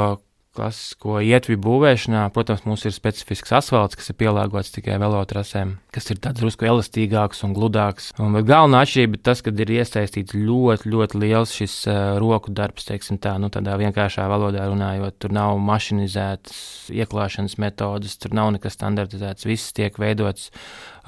klasisko 0.56 1.20
ietvi 1.22 1.54
būvēšanā, 1.62 2.24
protams, 2.34 2.64
mums 2.66 2.82
ir 2.88 2.94
specifisks 2.94 3.52
asfalts, 3.54 3.96
kas 3.98 4.10
ir 4.10 4.16
pielāgots 4.18 4.72
tikai 4.74 4.96
velotrasēm, 4.98 5.76
kas 5.94 6.10
ir 6.10 6.18
tāds 6.22 6.42
drusku 6.42 6.66
elastīgāks 6.66 7.44
un 7.46 7.54
gludāks. 7.54 8.10
Un, 8.18 8.34
galvenā 8.46 8.82
atšķirība 8.84 9.18
ir 9.18 9.24
tas, 9.28 9.44
ka 9.46 9.54
ir 9.54 9.72
iesaistīts 9.76 10.34
ļoti, 10.34 10.90
ļoti 10.90 11.22
liels 11.22 11.54
šis 11.54 11.76
uh, 11.86 12.00
roku 12.22 12.54
darbs, 12.56 12.88
teiksim 12.88 13.20
tā, 13.22 13.36
nu 13.42 13.52
tādā 13.54 13.78
vienkāršā 13.80 14.26
valodā 14.30 14.66
runājot. 14.66 15.20
Tur 15.22 15.36
nav 15.38 15.60
mašinizētas 15.70 16.90
ieklāšanas 16.98 17.58
metodas, 17.62 18.18
tur 18.18 18.34
nav 18.34 18.50
nekas 18.56 18.74
standartizēts, 18.78 19.46
viss 19.46 19.76
tiek 19.76 20.02
veidots 20.02 20.50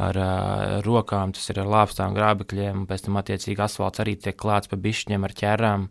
ar 0.01 0.19
uh, 0.19 0.81
rokām, 0.87 1.33
tas 1.37 1.51
ir 1.53 1.61
ar 1.63 1.69
lāpstām, 1.69 2.15
grābekļiem, 2.17 2.83
un 2.83 2.89
pēc 2.89 3.07
tam 3.07 3.19
attiecīgi 3.21 3.63
asfalts 3.65 4.03
arī 4.03 4.15
tiek 4.21 4.37
klāts 4.39 4.71
pa 4.71 4.79
bišķiņiem 4.81 5.27
ar 5.29 5.35
ķērām, 5.41 5.87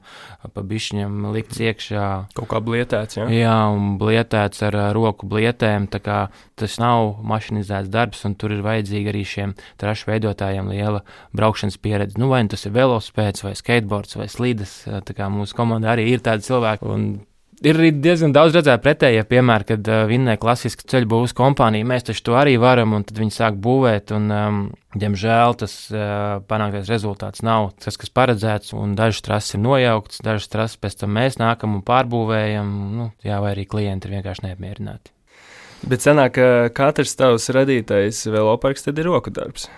pa 0.56 0.64
bišķiņiem 0.72 1.28
likts 1.36 1.62
iekšā. 1.62 2.08
Kaut 2.38 2.50
kā 2.52 2.62
blietēts, 2.66 3.20
jā. 3.20 3.28
Jā, 3.36 3.56
un 3.74 3.96
blietēts 4.02 4.66
ar 4.68 4.78
uh, 4.80 4.90
roku 4.98 5.30
blietēm, 5.30 5.88
tā 5.92 6.02
kā 6.04 6.20
tas 6.60 6.78
nav 6.82 7.22
mašinizēts 7.26 7.92
darbs, 7.94 8.26
un 8.28 8.38
tur 8.40 8.56
ir 8.56 8.66
vajadzīga 8.66 9.14
arī 9.14 9.26
šiem 9.28 9.56
trašu 9.82 10.12
veidotājiem 10.12 10.70
liela 10.72 11.04
braukšanas 11.38 11.80
pieredze. 11.82 12.20
Nu, 12.22 12.30
vai 12.34 12.44
nu 12.46 12.54
tas 12.54 12.66
ir 12.68 12.76
velospēds, 12.78 13.46
vai 13.46 13.56
skateboards, 13.58 14.18
vai 14.20 14.30
slīdes, 14.32 14.82
tā 14.88 15.18
kā 15.18 15.30
mūsu 15.34 15.58
komandā 15.58 15.96
arī 15.96 16.12
ir 16.14 16.26
tādi 16.26 16.46
cilvēki, 16.50 16.90
un 16.90 17.12
ir 17.66 17.78
arī 17.78 17.92
diezgan 18.02 18.34
daudz 18.36 18.56
redzēju 18.58 18.82
pretējie 18.84 19.24
piemēri, 19.30 19.68
kad 19.74 19.90
uh, 19.90 20.04
vinnē 20.10 20.36
klasiski 20.42 20.86
ceļu 20.92 21.10
būvniecības 21.12 21.38
kompānija. 21.38 21.88
Mēs 21.88 22.08
taču 22.08 22.26
to 22.30 22.38
arī 22.40 22.56
varam, 22.62 22.96
un 22.98 23.06
tad 23.08 23.22
viņi 23.22 23.36
sāk 23.36 23.60
būvēt. 23.62 24.14
Un, 24.18 24.28
um, 24.36 24.62
diemžēl 24.98 25.56
tas 25.62 25.76
uh, 25.94 26.42
panāktais 26.50 26.90
rezultāts 26.92 27.46
nav 27.46 27.72
tas, 27.82 28.00
kas 28.02 28.14
paredzēts. 28.14 28.76
Dažas 28.98 29.24
trases 29.26 29.58
ir 29.58 29.64
nojauktas, 29.64 30.24
dažas 30.26 30.52
trases 30.52 30.82
pēc 30.82 31.00
tam 31.04 31.16
mēs 31.20 31.40
nākam 31.42 31.78
un 31.78 31.86
pārbūvējam. 31.88 32.74
Nu, 32.98 33.12
jā, 33.26 33.40
vai 33.44 33.56
arī 33.56 33.68
klienti 33.70 34.10
ir 34.10 34.18
vienkārši 34.18 34.48
neapmierināti. 34.50 35.14
Bet 35.82 36.04
sanāk, 36.06 36.36
ka 36.38 36.50
katrs 36.78 37.16
tavs 37.18 37.48
radītais 37.54 38.26
veloparks 38.30 38.86
tad 38.86 39.00
ir 39.02 39.10
roku 39.10 39.34
darbs. 39.34 39.70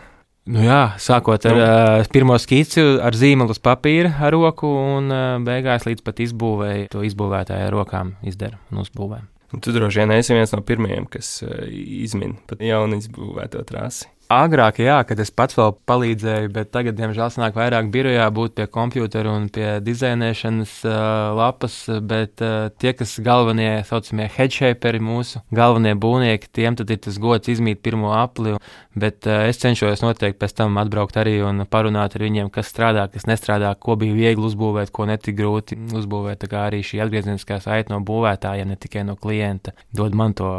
Nu 0.43 0.63
jā, 0.65 0.81
sākot 0.99 1.45
ar 1.47 1.55
nu. 1.55 1.63
uh, 1.63 2.07
pirmo 2.11 2.35
skici, 2.41 2.83
ar 2.99 3.15
zīmolu 3.15 3.55
uz 3.55 3.61
papīra, 3.63 4.11
ar 4.27 4.35
roku, 4.35 4.67
un 4.67 5.07
uh, 5.07 5.37
beigās 5.43 5.87
līdz 5.87 6.03
pat 6.03 6.19
izbūvēju 6.25 6.89
to 6.91 7.03
izbūvētāju 7.07 7.69
ar 7.69 7.71
rokām 7.71 8.15
izdara 8.27 8.59
un 8.71 8.83
uzbūvē. 8.83 9.21
Un 9.53 9.63
tu 9.63 9.71
droši 9.71 10.01
vien 10.01 10.11
esi 10.17 10.35
viens 10.35 10.51
no 10.51 10.59
pirmajiem, 10.65 11.07
kas 11.13 11.37
uh, 11.47 11.63
izmin 11.71 12.35
pat 12.49 12.63
jaunu 12.65 12.99
izbūvēto 12.99 13.63
trasi. 13.69 14.09
Agrāk, 14.31 14.77
jā, 14.79 14.95
kad 15.03 15.19
es 15.19 15.29
pats 15.35 15.57
vēl 15.57 15.73
palīdzēju, 15.89 16.49
bet 16.55 16.69
tagad, 16.71 16.95
diemžēl, 16.95 17.27
sanāk 17.33 17.57
vairāk 17.59 17.89
birojā 17.91 18.23
būt 18.33 18.55
pie 18.55 18.65
kompjutera 18.71 19.33
un 19.35 19.49
pie 19.51 19.65
dizainēšanas 19.83 20.75
uh, 20.87 20.95
lapas, 21.35 21.75
bet 22.07 22.41
uh, 22.41 22.69
tie, 22.79 22.93
kas 22.95 23.17
galvenie, 23.23 23.83
saucamie 23.85 24.29
headshaperi, 24.31 25.01
mūsu 25.03 25.43
galvenie 25.53 25.93
būvnieki, 25.99 26.49
tiem 26.55 26.77
tad 26.79 26.93
ir 26.95 27.01
tas 27.03 27.19
gods 27.21 27.51
izmīt 27.51 27.83
pirmo 27.83 28.13
apli, 28.15 28.55
bet 28.95 29.27
uh, 29.27 29.43
es 29.51 29.59
cenšos 29.61 30.05
noteikti 30.05 30.39
pēc 30.41 30.55
tam 30.61 30.79
atbraukt 30.81 31.19
arī 31.19 31.41
un 31.43 31.67
parunāt 31.69 32.15
ar 32.15 32.25
viņiem, 32.25 32.51
kas 32.53 32.71
strādā, 32.71 33.09
kas 33.13 33.27
nestrādā, 33.29 33.73
ko 33.75 33.97
bija 33.99 34.15
viegli 34.17 34.47
uzbūvēt, 34.49 34.93
ko 34.95 35.09
netik 35.09 35.35
grūti 35.41 35.77
uzbūvēt. 35.93 36.41
Tā 36.45 36.49
kā 36.49 36.69
arī 36.69 36.79
šī 36.85 37.03
atgriezeniskā 37.05 37.59
saite 37.61 37.93
no 37.93 37.99
būvētāja, 38.07 38.65
ne 38.65 38.79
tikai 38.79 39.03
no 39.05 39.19
klienta, 39.19 39.75
dod 39.91 40.15
man 40.17 40.33
to 40.39 40.53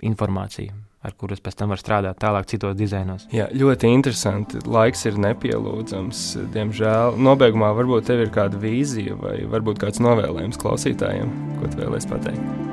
informāciju 0.00 0.89
ar 1.00 1.14
kuras 1.16 1.40
pēc 1.40 1.56
tam 1.56 1.72
var 1.72 1.80
strādāt 1.80 2.20
tālāk 2.20 2.48
citos 2.50 2.76
dizainos. 2.76 3.26
Jā, 3.32 3.48
ļoti 3.56 3.88
interesanti. 3.88 4.60
Laiks 4.68 5.06
ir 5.08 5.20
nepielūdzams, 5.24 6.24
diemžēl. 6.54 7.16
Nobeigumā 7.20 7.72
varbūt 7.78 8.10
tev 8.10 8.26
ir 8.26 8.34
kāda 8.34 8.60
vīzija 8.60 9.16
vai 9.20 9.38
varbūt 9.48 9.80
kāds 9.80 10.02
novēlējums 10.04 10.60
klausītājiem, 10.60 11.32
ko 11.60 11.72
tu 11.72 11.80
vēlēsi 11.80 12.12
pateikt. 12.12 12.68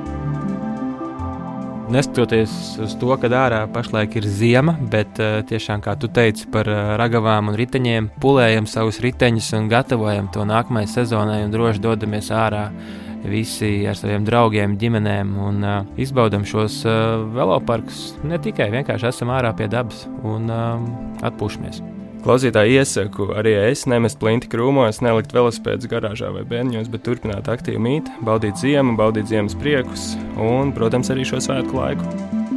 Neskatoties 1.88 2.52
uz 2.84 2.92
to, 3.00 3.08
ka 3.16 3.30
ārā 3.32 3.62
pašlaik 3.72 4.18
ir 4.20 4.26
ziema, 4.28 4.74
bet 4.92 5.16
uh, 5.24 5.38
tiešām, 5.48 5.80
kā 5.80 5.94
tu 5.96 6.10
teici 6.12 6.44
par 6.52 6.68
uh, 6.68 6.92
ragavām 7.00 7.48
un 7.48 7.56
riteņiem, 7.56 8.10
pulējam 8.20 8.68
savus 8.68 9.00
riteņus 9.00 9.54
un 9.56 9.70
gatavojam 9.72 10.28
to 10.34 10.44
nākamajai 10.44 10.90
sezonai 10.98 11.38
un 11.46 11.54
droši 11.54 11.80
dodamies 11.80 12.28
ārā 12.28 12.66
visi 13.26 13.82
ar 13.88 13.98
saviem 13.98 14.26
draugiem, 14.26 14.76
ģimenēm 14.80 15.34
un 15.42 15.62
uh, 15.66 15.78
izbaudām 16.00 16.46
šos 16.48 16.80
uh, 16.86 17.20
veloparkus. 17.34 18.12
Ne 18.26 18.40
tikai 18.42 18.70
vienkārši 18.74 19.10
esam 19.10 19.32
ārā 19.34 19.54
pie 19.58 19.70
dabas 19.72 20.06
un 20.22 20.50
um, 20.52 20.90
atpūšamies. 21.26 21.82
Klausītāji 22.24 22.80
iesaku 22.80 23.28
arī 23.38 23.52
es 23.68 23.84
nemest 23.88 24.18
plinti 24.20 24.50
krūmos, 24.50 24.98
nelikt 25.04 25.32
velosipēdus 25.36 25.90
garāžā 25.90 26.32
vai 26.34 26.42
bērņos, 26.50 26.90
bet 26.90 27.06
turpināt 27.06 27.50
aktīvi 27.52 27.82
mīt, 27.84 28.10
baudīt 28.26 28.58
ziemu, 28.58 28.98
baudīt 28.98 29.30
ziemas 29.30 29.56
priekus 29.58 30.10
un, 30.34 30.74
protams, 30.74 31.14
arī 31.14 31.28
šo 31.28 31.40
svētku 31.46 31.78
laiku. 31.78 32.47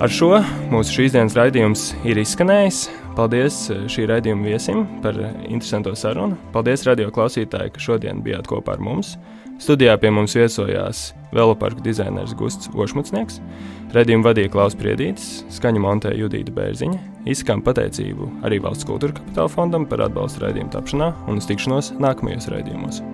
Ar 0.00 0.08
šo 0.08 0.30
mūsu 0.72 0.94
šīsdienas 0.94 1.34
raidījums 1.36 1.80
ir 2.08 2.16
izskanējis. 2.22 2.86
Paldies 3.18 3.58
eh, 3.68 3.82
šī 3.92 4.06
raidījuma 4.08 4.48
viesim 4.48 4.86
par 5.04 5.18
eh, 5.20 5.34
interesanto 5.50 5.92
sarunu. 5.92 6.38
Paldies, 6.54 6.86
radio 6.88 7.10
klausītāji, 7.12 7.74
ka 7.74 7.84
šodien 7.84 8.22
bijāt 8.24 8.48
kopā 8.48 8.78
ar 8.78 8.80
mums. 8.86 9.18
Studijā 9.60 9.98
pie 10.00 10.08
mums 10.16 10.32
viesojās 10.38 11.10
veloparku 11.36 11.84
dizainers 11.84 12.32
Gusts 12.32 12.72
Ošmucnieks, 12.72 13.42
raidījumu 13.92 14.24
vadīja 14.24 14.54
Klaus 14.56 14.78
Priedītis, 14.80 15.42
skaņu 15.52 15.84
montēja 15.84 16.22
Judīta 16.22 16.56
Bērziņa. 16.56 17.04
Izsakām 17.28 17.60
pateicību 17.68 18.32
arī 18.48 18.64
Valsts 18.64 18.88
kultūra 18.88 19.20
kapitāla 19.20 19.52
fondam 19.52 19.84
par 19.84 20.08
atbalstu 20.08 20.46
raidījumu 20.46 20.78
tapšanā 20.80 21.12
un 21.28 21.44
uz 21.44 21.52
tikšanos 21.52 21.98
nākamajos 22.00 22.48
raidījumos. 22.56 23.04